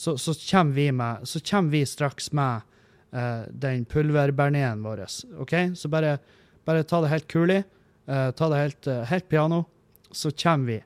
[0.00, 2.60] Så, så, kommer vi med, så kommer vi straks med
[3.12, 5.02] uh, den pulverberneen vår.
[5.44, 5.52] OK?
[5.76, 6.14] Så bare,
[6.64, 7.62] bare ta det helt kulig.
[8.10, 9.64] Uh, ta det helt, uh, helt, piano,
[10.10, 10.84] så kommer vi.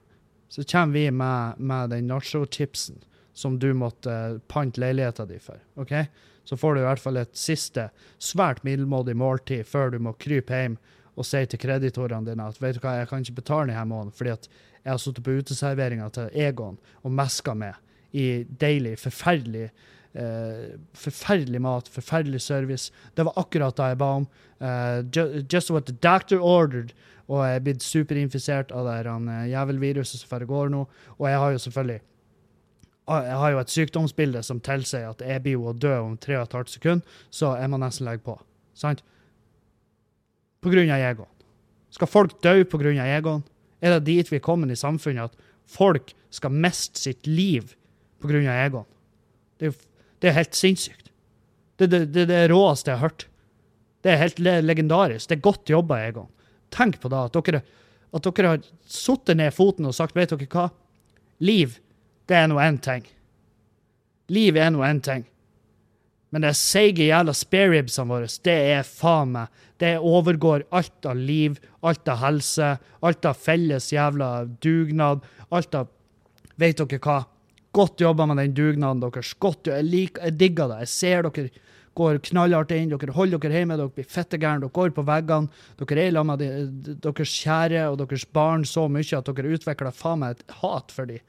[0.48, 3.00] Så kommer vi med, med den nacho-chipsen
[3.32, 5.62] som du måtte uh, pante leiligheta di for.
[5.74, 5.94] ok?
[6.44, 7.88] Så får du i hvert fall et siste
[8.20, 10.76] svært middelmådig måltid før du må krype hjem
[11.14, 14.14] og si til kreditorene dine at vet du hva, jeg kan ikke betale denne måneden
[14.14, 14.48] fordi at
[14.84, 17.80] jeg har sittet på uteserveringa til Egon og meska med
[18.12, 19.70] i deilig, forferdelig
[20.14, 22.92] Uh, forferdelig mat, forferdelig service.
[23.16, 24.26] Det var akkurat det jeg ba om.
[24.60, 25.02] Uh,
[25.50, 26.92] just what the doctor ordered.
[27.28, 30.82] Og jeg er blitt superinfisert av det uh, jævelviruset som foregår nå.
[31.18, 32.02] Og jeg har jo selvfølgelig
[33.04, 36.38] jeg har jo et sykdomsbilde som tilsier at jeg blir jo å dø om 3
[36.46, 38.38] 15 sekunder, så jeg må nesten legge på.
[38.72, 39.02] Sant?
[40.64, 41.28] På grunn av Egon.
[41.92, 43.42] Skal folk dø på grunn av Egon?
[43.84, 47.74] Er det dit vi er kommet i samfunnet, at folk skal miste sitt liv
[48.24, 48.88] på grunn av Egon?
[49.60, 49.76] Det er
[50.24, 51.10] det er helt sinnssykt.
[51.76, 53.26] Det er det, det, det, råeste jeg har hørt.
[54.00, 55.28] Det er helt legendarisk.
[55.28, 56.30] Det er godt jobba, Egon.
[56.74, 57.62] Tenk på da, at dere,
[58.14, 60.68] at dere har satt ned foten og sagt, vet dere hva?
[61.44, 61.78] Liv,
[62.28, 63.06] det er nå én ting.
[64.32, 65.26] Liv er nå én ting.
[66.34, 71.58] Men det seige jævla spareribsene våre, det er faen meg Det overgår alt av liv,
[71.82, 72.68] alt av helse,
[73.02, 75.90] alt av felles jævla dugnad, alt av
[76.54, 77.16] Vet dere hva?
[77.74, 79.32] Godt jobba med den dugnaden deres.
[79.42, 80.84] Godt, jeg, liker, jeg digger det.
[80.84, 81.63] Jeg ser dere
[81.94, 85.64] går knallhardt inn, dere holder dere hjemme, dere blir fettegærne, dere går på veggene.
[85.80, 90.22] Dere er sammen med deres kjære og deres barn så mye at dere utvikler faen
[90.22, 91.22] meg et hat for dem.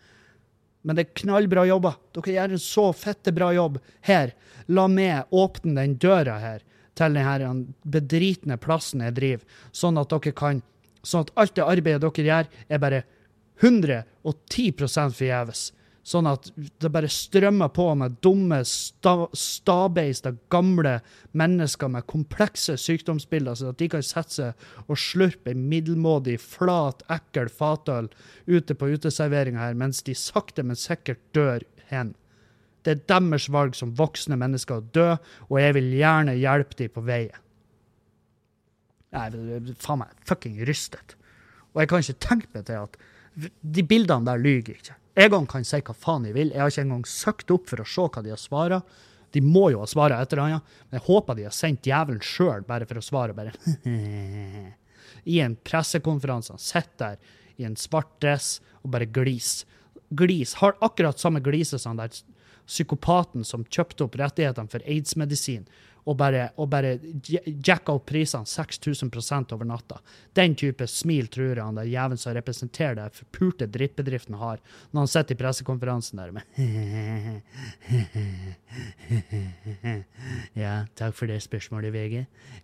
[0.85, 1.97] Men det er knallbra jobber.
[2.13, 4.35] Dere gjør en så fette bra jobb her.
[4.69, 10.35] La meg åpne den døra her til denne bedritne plassen jeg driver, sånn at dere
[10.37, 10.63] kan
[11.05, 13.03] Sånn at alt det arbeidet dere gjør, er bare
[13.61, 15.67] 110% forgjeves.
[16.05, 20.99] Sånn at det bare strømmer på med dumme, sta, stabeista, gamle
[21.33, 27.01] mennesker med komplekse sykdomsbilder, sånn at de kan sette seg og slurpe en middelmådig, flat,
[27.09, 28.11] ekkel fatøl
[28.45, 32.13] ute på uteserveringa her, mens de sakte, men sikkert dør hen.
[32.85, 35.07] Det er deres valg som voksne mennesker å dø,
[35.49, 37.41] og jeg vil gjerne hjelpe dem på veien.
[39.15, 39.33] Er
[39.81, 41.17] faen meg fucking rystet.
[41.73, 43.01] Og jeg kan ikke tenke meg til at
[43.75, 44.99] de bildene der lyver ikke.
[45.15, 46.51] Egon kan si hva faen de vil.
[46.51, 48.81] Jeg har ikke engang søkt opp for å se hva de har svara.
[49.35, 52.23] De må jo ha svara et eller annet, men jeg håper de har sendt djevelen
[52.23, 53.35] sjøl bare for å svare.
[53.35, 53.55] bare.
[55.33, 56.55] I en pressekonferanse.
[56.55, 59.67] Han sitter der i en svart dress og bare gliser.
[60.15, 60.53] Glis.
[60.61, 62.35] Har akkurat samme glise som den der
[62.69, 65.65] psykopaten som kjøpte opp rettighetene for aids-medisin
[66.05, 66.99] og bare, bare
[67.65, 69.97] jacka opp prisene 6000% over natta.
[70.37, 74.57] Den type smil tror jeg han der jævelen som representerer det forpulte drittbedriften har,
[74.91, 76.43] når han sitter i pressekonferansen der med
[80.55, 82.15] Ja, takk for det spørsmålet, VG.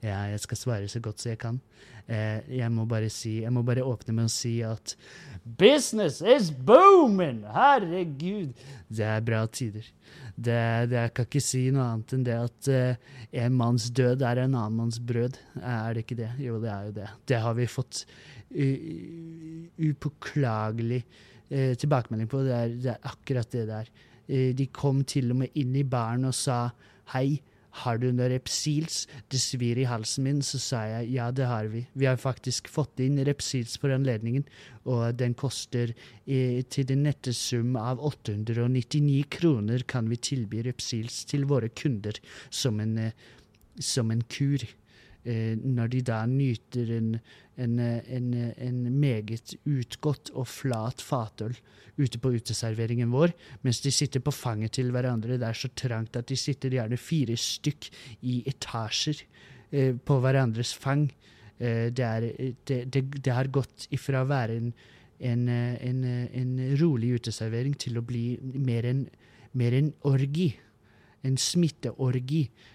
[0.05, 1.57] Ja, jeg skal svare så godt som jeg kan.
[2.11, 4.95] Eh, jeg må bare si, jeg må bare åpne med å si at
[5.45, 7.43] business is booming!
[7.53, 8.53] Herregud!
[8.89, 9.85] Det er bra tider.
[10.35, 14.23] Det, det, jeg kan ikke si noe annet enn det at uh, en manns død
[14.25, 15.37] er en annen manns brød.
[15.59, 16.31] Er det ikke det?
[16.41, 17.09] Jo, det er jo det.
[17.29, 18.05] Det har vi fått
[19.89, 22.43] upåklagelig uh, tilbakemelding på.
[22.47, 23.93] Det er, det er, akkurat det der.
[24.31, 26.63] Uh, de kom til og med inn i baren og sa
[27.15, 27.41] hei.
[27.81, 29.05] Har du noe Repsils?
[29.31, 30.41] Det svir i halsen min.
[30.43, 31.85] Så sa jeg ja, det har vi.
[31.93, 34.43] Vi har faktisk fått inn Repsils for anledningen,
[34.83, 35.93] og den koster
[36.25, 42.19] eh, til den nette sum av 899 kroner kan vi tilby Repsils til våre kunder
[42.49, 43.15] som en, eh,
[43.79, 44.67] som en kur.
[45.23, 47.15] Eh, når de da nyter en,
[47.61, 51.55] en, en, en, meget utgått og flat fatøl
[51.99, 53.33] ute på uteserveringen vår,
[53.65, 55.37] mens de sitter på fanget til hverandre.
[55.39, 57.89] Det er så trangt at de sitter gjerne fire stykk
[58.27, 59.21] i etasjer
[59.71, 61.07] eh, på hverandres fang.
[61.59, 62.27] Eh, det, er,
[62.67, 64.73] det, det, det, har gått ifra å være en,
[65.21, 66.51] en,
[66.81, 69.05] rolig uteservering til å bli mer en,
[69.57, 70.51] mer en orgi.
[71.21, 72.71] En smitteorgi eh,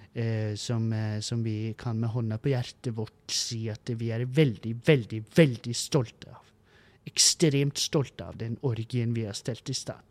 [0.57, 4.73] som, eh, som, vi kan med hånda på hjertet vårt si at vi er veldig,
[4.87, 6.53] veldig, veldig stolte av.
[7.07, 10.03] Ekstremt stolte av den orgien vi har stelt i stand.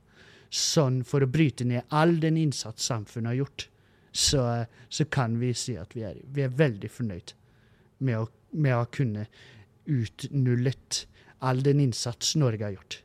[0.49, 3.67] Sånn for å bryte ned all den innsats samfunnet har gjort,
[4.15, 4.43] så,
[4.89, 7.33] så kan vi si at vi er, vi er veldig fornøyd
[8.05, 9.25] med å, med å kunne
[9.85, 11.01] utnullet
[11.43, 13.01] all den innsats Norge har gjort.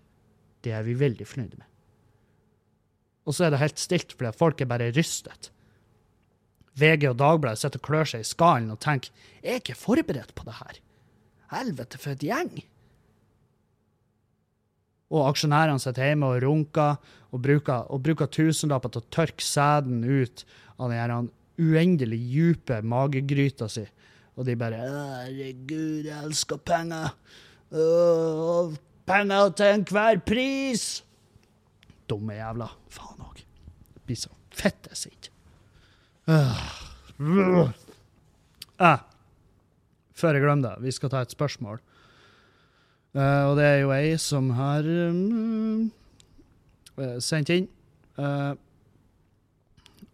[0.61, 1.67] Det er vi veldig fornøyde med.
[3.27, 5.51] Og så er det helt stilt, fordi folk er bare rystet.
[6.81, 10.35] VG og Dagbladet sitter og klør seg i skallen og tenker jeg er ikke forberedt
[10.37, 10.81] på det her.
[11.51, 12.53] Helvete, for et gjeng.
[15.11, 17.01] Og aksjonærene sitter hjemme og runker
[17.31, 20.45] og bruker, og bruker tusenlapper til å tørke sæden ut
[20.79, 23.87] av den uendelig dype magegryta si.
[24.39, 27.13] Og de bare 'Herregud, jeg elsker penger'.
[27.73, 28.77] Åh,
[29.07, 31.05] penger til enhver pris!
[32.09, 32.71] Dumme jævla.
[32.89, 33.43] Faen òg.
[34.07, 35.30] Blir så fette sint.
[36.31, 37.71] Uh.
[38.79, 39.01] Ah.
[40.15, 41.81] Før jeg glemmer det, vi skal ta et spørsmål.
[43.17, 45.89] Uh, og det er jo ei som har um,
[47.19, 47.67] sendt inn.
[48.21, 48.55] Uh,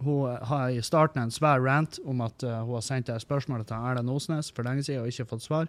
[0.01, 3.69] hun har i starten en svær rant om at uh, hun har sendt det spørsmålet
[3.69, 5.69] til Erlend Osnes for lenge siden og ikke fått svar.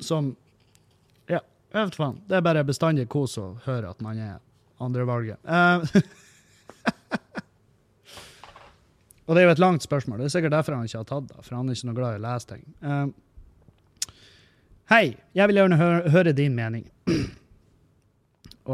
[0.00, 0.36] som
[1.28, 1.40] Ja,
[1.72, 2.20] jeg vet faen.
[2.28, 4.38] Det er bare bestandig kos å høre at man er
[4.80, 5.38] andrevalget.
[5.44, 5.84] Uh,
[9.30, 10.18] Og det er jo et langt spørsmål.
[10.18, 12.16] Det er sikkert derfor han ikke har tatt det, for han er ikke noe glad
[12.16, 12.64] i å lese ting.
[12.82, 14.16] Uh,
[14.90, 16.88] Hei, jeg vil gjerne høre, høre din mening.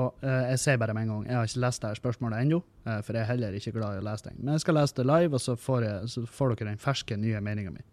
[0.01, 2.47] Og uh, jeg sier bare med en gang, jeg har ikke lest det her spørsmålet
[2.47, 4.39] ennå, uh, for jeg er heller ikke glad i å lese ting.
[4.41, 7.21] Men jeg skal lese det live, og så får, jeg, så får dere den ferske,
[7.21, 7.85] nye meninga mi.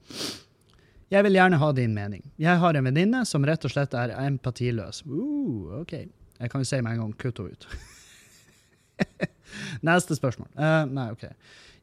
[1.11, 2.23] Jeg vil gjerne ha din mening.
[2.41, 5.03] Jeg har en venninne som rett og slett er empatiløs.
[5.03, 5.97] Uh, OK.
[6.39, 7.67] Jeg kan jo si med en gang kutt henne ut.
[9.91, 10.47] Neste spørsmål.
[10.55, 11.27] Uh, nei, OK.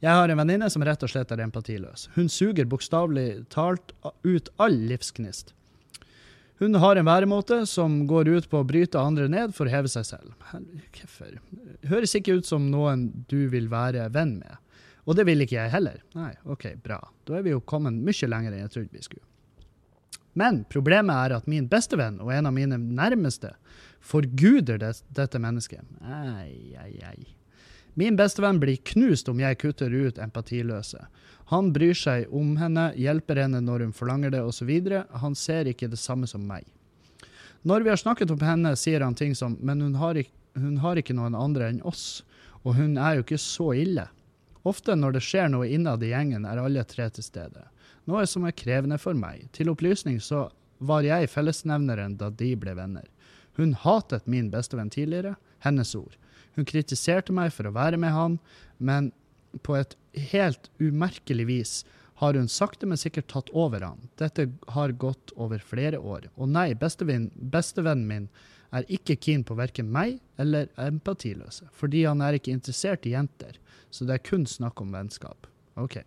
[0.00, 2.06] Jeg har en venninne som rett og slett er empatiløs.
[2.14, 3.92] Hun suger bokstavelig talt
[4.24, 5.52] ut all livsgnist.
[6.60, 9.88] Hun har en væremåte som går ut på å bryte andre ned for å heve
[9.92, 10.34] seg selv.
[10.96, 11.38] Hvorfor?
[11.88, 14.58] Høres ikke ut som noen du vil være venn med.
[15.08, 16.02] Og det vil ikke jeg heller.
[16.16, 17.00] Nei, OK, bra.
[17.24, 19.24] Da er vi jo kommet mye lenger enn jeg trodde vi skulle.
[20.36, 23.54] Men problemet er at min bestevenn og en av mine nærmeste
[24.00, 25.84] forguder det, dette mennesket.
[26.04, 27.39] Ei, ei, ei.
[28.00, 31.02] Min bestevenn blir knust om jeg kutter ut empatiløse.
[31.52, 34.70] Han bryr seg om henne, hjelper henne når hun forlanger det, osv.
[35.20, 36.64] Han ser ikke det samme som meg.
[37.60, 40.78] Når vi har snakket om henne, sier han ting som men hun har, ikke, hun
[40.80, 42.22] har ikke noen andre enn oss,
[42.64, 44.06] og hun er jo ikke så ille.
[44.64, 47.66] Ofte når det skjer noe innad i gjengen, er alle tre til stede.
[48.08, 49.44] Noe som er krevende for meg.
[49.52, 50.46] Til opplysning så
[50.80, 53.12] var jeg fellesnevneren da de ble venner.
[53.60, 56.16] Hun hatet min bestevenn tidligere, hennes ord.
[56.56, 58.38] Hun kritiserte meg for å være med han,
[58.78, 59.10] men
[59.66, 59.96] på et
[60.30, 61.74] helt umerkelig vis
[62.20, 64.08] har hun sakte, men sikkert tatt over han.
[64.20, 66.28] Dette har gått over flere år.
[66.36, 68.28] Og nei, bestevennen min
[68.76, 73.56] er ikke keen på verken meg eller empatiløse, fordi han er ikke interessert i jenter.
[73.90, 75.48] Så det er kun snakk om vennskap.
[75.80, 76.02] OK.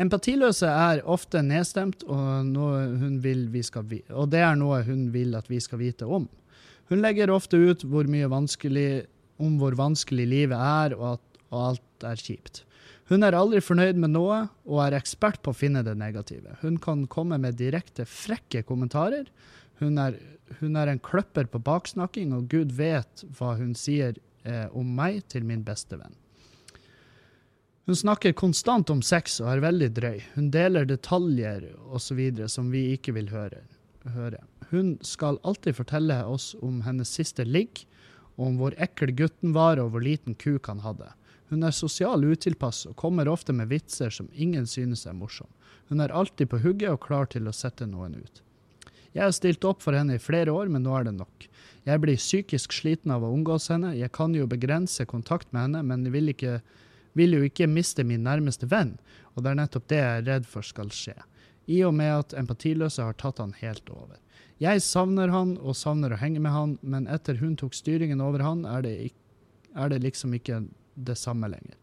[0.00, 6.08] Empatiløse er ofte nedstemt, og, og det er noe hun vil at vi skal vite
[6.08, 6.30] om.
[6.92, 8.04] Hun legger ofte ut hvor
[9.42, 12.62] om hvor vanskelig livet er, og at og alt er kjipt.
[13.10, 16.56] Hun er aldri fornøyd med noe, og er ekspert på å finne det negative.
[16.62, 19.28] Hun kan komme med direkte frekke kommentarer.
[19.82, 20.16] Hun er,
[20.60, 24.16] hun er en kløpper på baksnakking, og Gud vet hva hun sier
[24.48, 26.16] eh, om meg til min beste venn.
[27.90, 30.18] Hun snakker konstant om sex og er veldig drøy.
[30.36, 32.20] Hun deler detaljer osv.
[32.46, 33.64] som vi ikke vil høre
[34.10, 34.42] høre.
[34.70, 37.84] Hun skal alltid fortelle oss om hennes siste ligg,
[38.40, 41.10] om hvor ekkel gutten var og hvor liten kuk han hadde.
[41.52, 45.50] Hun er sosial utilpass og kommer ofte med vitser som ingen synes er morsom.
[45.90, 48.42] Hun er alltid på hugget og klar til å sette noen ut.
[49.12, 51.44] Jeg har stilt opp for henne i flere år, men nå er det nok.
[51.84, 53.92] Jeg blir psykisk sliten av å omgås henne.
[53.98, 56.62] Jeg kan jo begrense kontakt med henne, men vil, ikke,
[57.12, 58.94] vil jo ikke miste min nærmeste venn,
[59.34, 61.18] og det er nettopp det jeg er redd for skal skje
[61.66, 64.18] i og med at empatiløse har tatt han helt over.
[64.62, 68.44] Jeg savner han og savner å henge med han, men etter hun tok styringen over
[68.44, 68.94] han, er det,
[69.74, 70.62] er det liksom ikke
[70.94, 71.78] det samme lenger.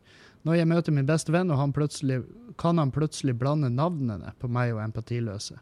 [0.48, 1.74] Når jeg møter min beste venn, han
[2.60, 5.60] kan han plutselig blande navnene på meg og empatiløse,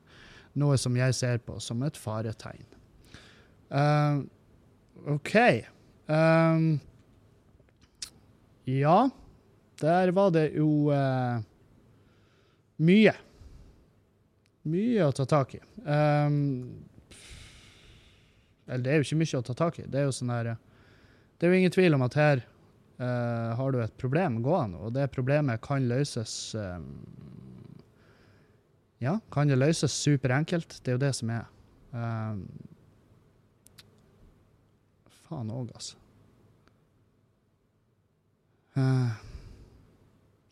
[0.57, 2.65] noe som jeg ser på som et faretegn.
[3.73, 4.21] Uh,
[5.15, 5.33] OK.
[6.07, 6.77] Um,
[8.69, 9.09] ja,
[9.81, 11.41] der var det jo uh,
[12.77, 13.17] mye.
[14.67, 15.61] Mye å ta tak i.
[15.85, 16.87] Um,
[18.67, 19.87] eller det er jo ikke mye å ta tak i.
[19.87, 20.53] Det er jo sånn her
[21.37, 22.41] Det er jo ingen tvil om at her
[22.99, 26.89] uh, har du et problem gående, og det problemet kan løses um,
[28.99, 30.81] Ja, kan det løses superenkelt?
[30.81, 31.47] Det er jo det som er.
[31.93, 32.43] Um,
[35.27, 35.95] faen òg, altså.
[38.77, 39.15] Uh,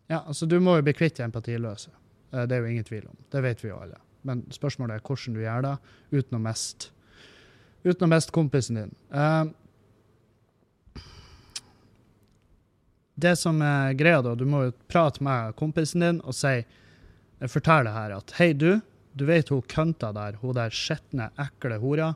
[0.07, 1.91] ja, altså, du må jo bli kvitt empatiløse.
[2.31, 3.17] Uh, det er jo ingen tvil om.
[3.31, 4.04] Det vet vi jo alle.
[4.25, 5.75] Men spørsmålet er hvordan du gjør det
[6.15, 6.91] uten å miste
[7.85, 8.93] uten å miste kompisen din.
[9.13, 9.45] Uh,
[13.15, 16.57] det som er greia, da, du må jo prate med kompisen din og si
[17.51, 18.79] Fortell det her at Hei, du.
[19.15, 22.13] Du vet hun kønta der, hun der skitne, ekle hora.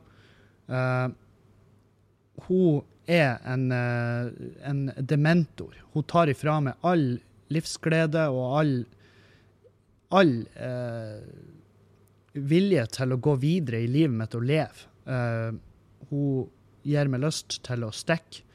[0.67, 1.11] Uh,
[2.47, 4.31] hun er en, uh,
[4.67, 5.75] en, dementor.
[5.93, 7.19] Hun tar ifra meg all
[7.53, 8.73] livsglede og all
[10.15, 11.19] all uh,
[12.33, 14.87] vilje til å gå videre i livet mitt og leve.
[15.09, 15.55] Uh,
[16.09, 16.49] hun
[16.87, 18.45] gir meg lyst til å stikke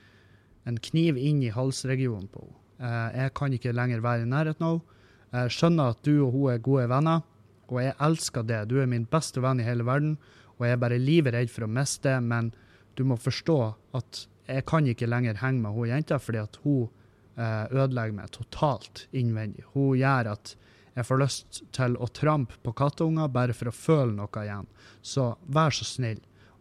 [0.69, 2.61] en kniv inn i halsregionen på henne.
[2.75, 4.91] Uh, jeg kan ikke lenger være i nærheten av henne.
[5.35, 7.25] Jeg skjønner at du og hun er gode venner,
[7.67, 8.61] og jeg elsker det.
[8.71, 10.13] Du er min beste venn i hele verden,
[10.55, 12.53] og jeg er bare livredd for å miste det, men
[12.95, 13.57] du må forstå
[13.99, 18.31] at jeg kan ikke lenger henge med hun jenta, fordi at hun uh, ødelegger meg
[18.37, 19.65] totalt innvendig.
[19.73, 20.55] Hun gjør at
[20.95, 24.69] jeg får lyst til å trampe på kattunger bare for å føle noe igjen.
[25.03, 26.21] Så vær så snill,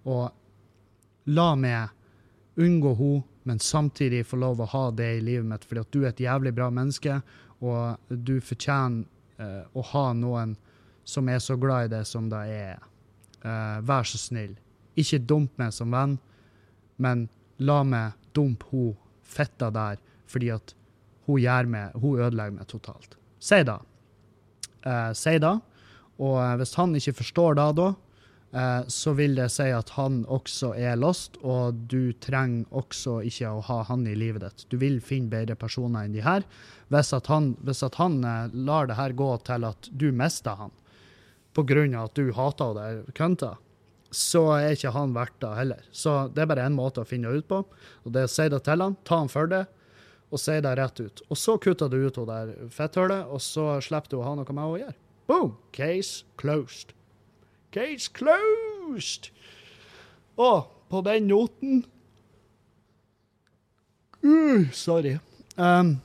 [0.10, 0.32] og
[1.30, 1.94] la meg
[2.60, 5.98] unngå henne, men samtidig få lov å ha det i livet mitt, fordi at du
[6.04, 7.18] er et jævlig bra menneske,
[7.60, 9.04] og du fortjener
[9.36, 10.54] uh, å ha noen
[11.04, 12.80] som er så glad i det som det er.
[13.44, 14.56] Uh, vær så snill.
[14.96, 16.16] Ikke dump meg som venn,
[17.04, 17.28] men
[17.60, 18.94] la meg dumpe hun
[19.28, 20.00] fitta der
[20.32, 20.74] fordi at
[21.28, 23.18] hun gjør meg, hun ødelegger meg totalt.
[23.44, 23.78] Si da.
[24.84, 25.54] Eh, si det.
[26.22, 27.88] Og eh, hvis han ikke forstår det da,
[28.54, 33.52] eh, så vil det si at han også er lost, og du trenger også ikke
[33.52, 34.66] å ha han i livet ditt.
[34.70, 36.46] Du vil finne bedre personer enn de her.
[36.94, 40.60] Hvis at han, hvis at han eh, lar det her gå til at du mister
[40.60, 40.74] han,
[41.54, 41.70] av
[42.02, 43.56] at du hater det kønta,
[44.14, 45.86] så er ikke han verdt det heller.
[45.94, 48.46] Så det er bare én måte å finne ut på, og det er å si
[48.50, 49.64] det til han, ta han for det,
[50.34, 51.24] og sier det rett ut.
[51.30, 54.64] Og så kutter du ut henne fetthullet, og så slipper du å ha noe med
[54.66, 54.98] å gjøre.
[55.30, 55.56] Boom!
[55.76, 56.96] Case closed.
[57.74, 59.30] Case closed!
[60.42, 61.84] Og på den noten
[64.26, 65.18] uh, Sorry.
[65.58, 66.00] Um,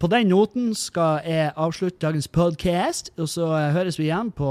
[0.00, 4.48] på den noten skal jeg avslutte dagens podcast, og så høres vi igjen på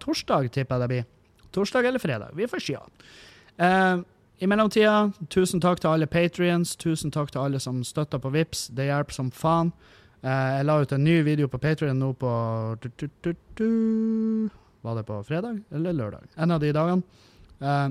[0.00, 1.06] torsdag, tipper jeg det blir.
[1.52, 2.32] Torsdag eller fredag.
[2.36, 2.80] Vi får se.
[3.60, 4.02] Uh,
[4.38, 8.68] I mellomtida, tusen takk til alle patrions, tusen takk til alle som støtter på Vips.
[8.74, 9.72] Det hjelper som faen.
[10.22, 12.30] Uh, jeg la ut en ny video på Patrion nå på.
[14.82, 16.28] Var det på fredag eller lørdag?
[16.36, 17.02] En av de dagene.
[17.62, 17.90] Uh,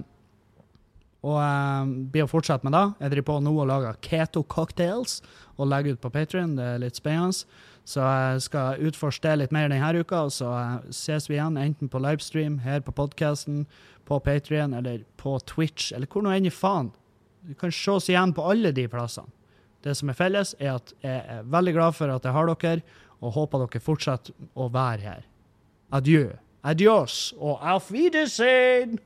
[1.22, 2.86] og um, blir å fortsette med det.
[3.04, 5.20] Jeg driver på nå og lager keto cocktails
[5.58, 6.56] og legger ut på Patrion.
[6.58, 7.46] Det er litt spennende.
[7.86, 11.60] Så jeg skal utforske det litt mer denne uka, og så uh, ses vi igjen
[11.60, 13.66] enten på livestream her på podkasten,
[14.12, 16.92] på Patrion eller på Twitch, eller hvor nå enn i faen.
[17.48, 19.32] Du kan se oss igjen på alle de plassene.
[19.82, 22.84] Det som er felles, er at jeg er veldig glad for at jeg har dere,
[23.22, 25.24] og håper dere fortsetter å være her.
[25.96, 26.26] Adjø.
[26.62, 29.00] Adios og auf Wiedersehen!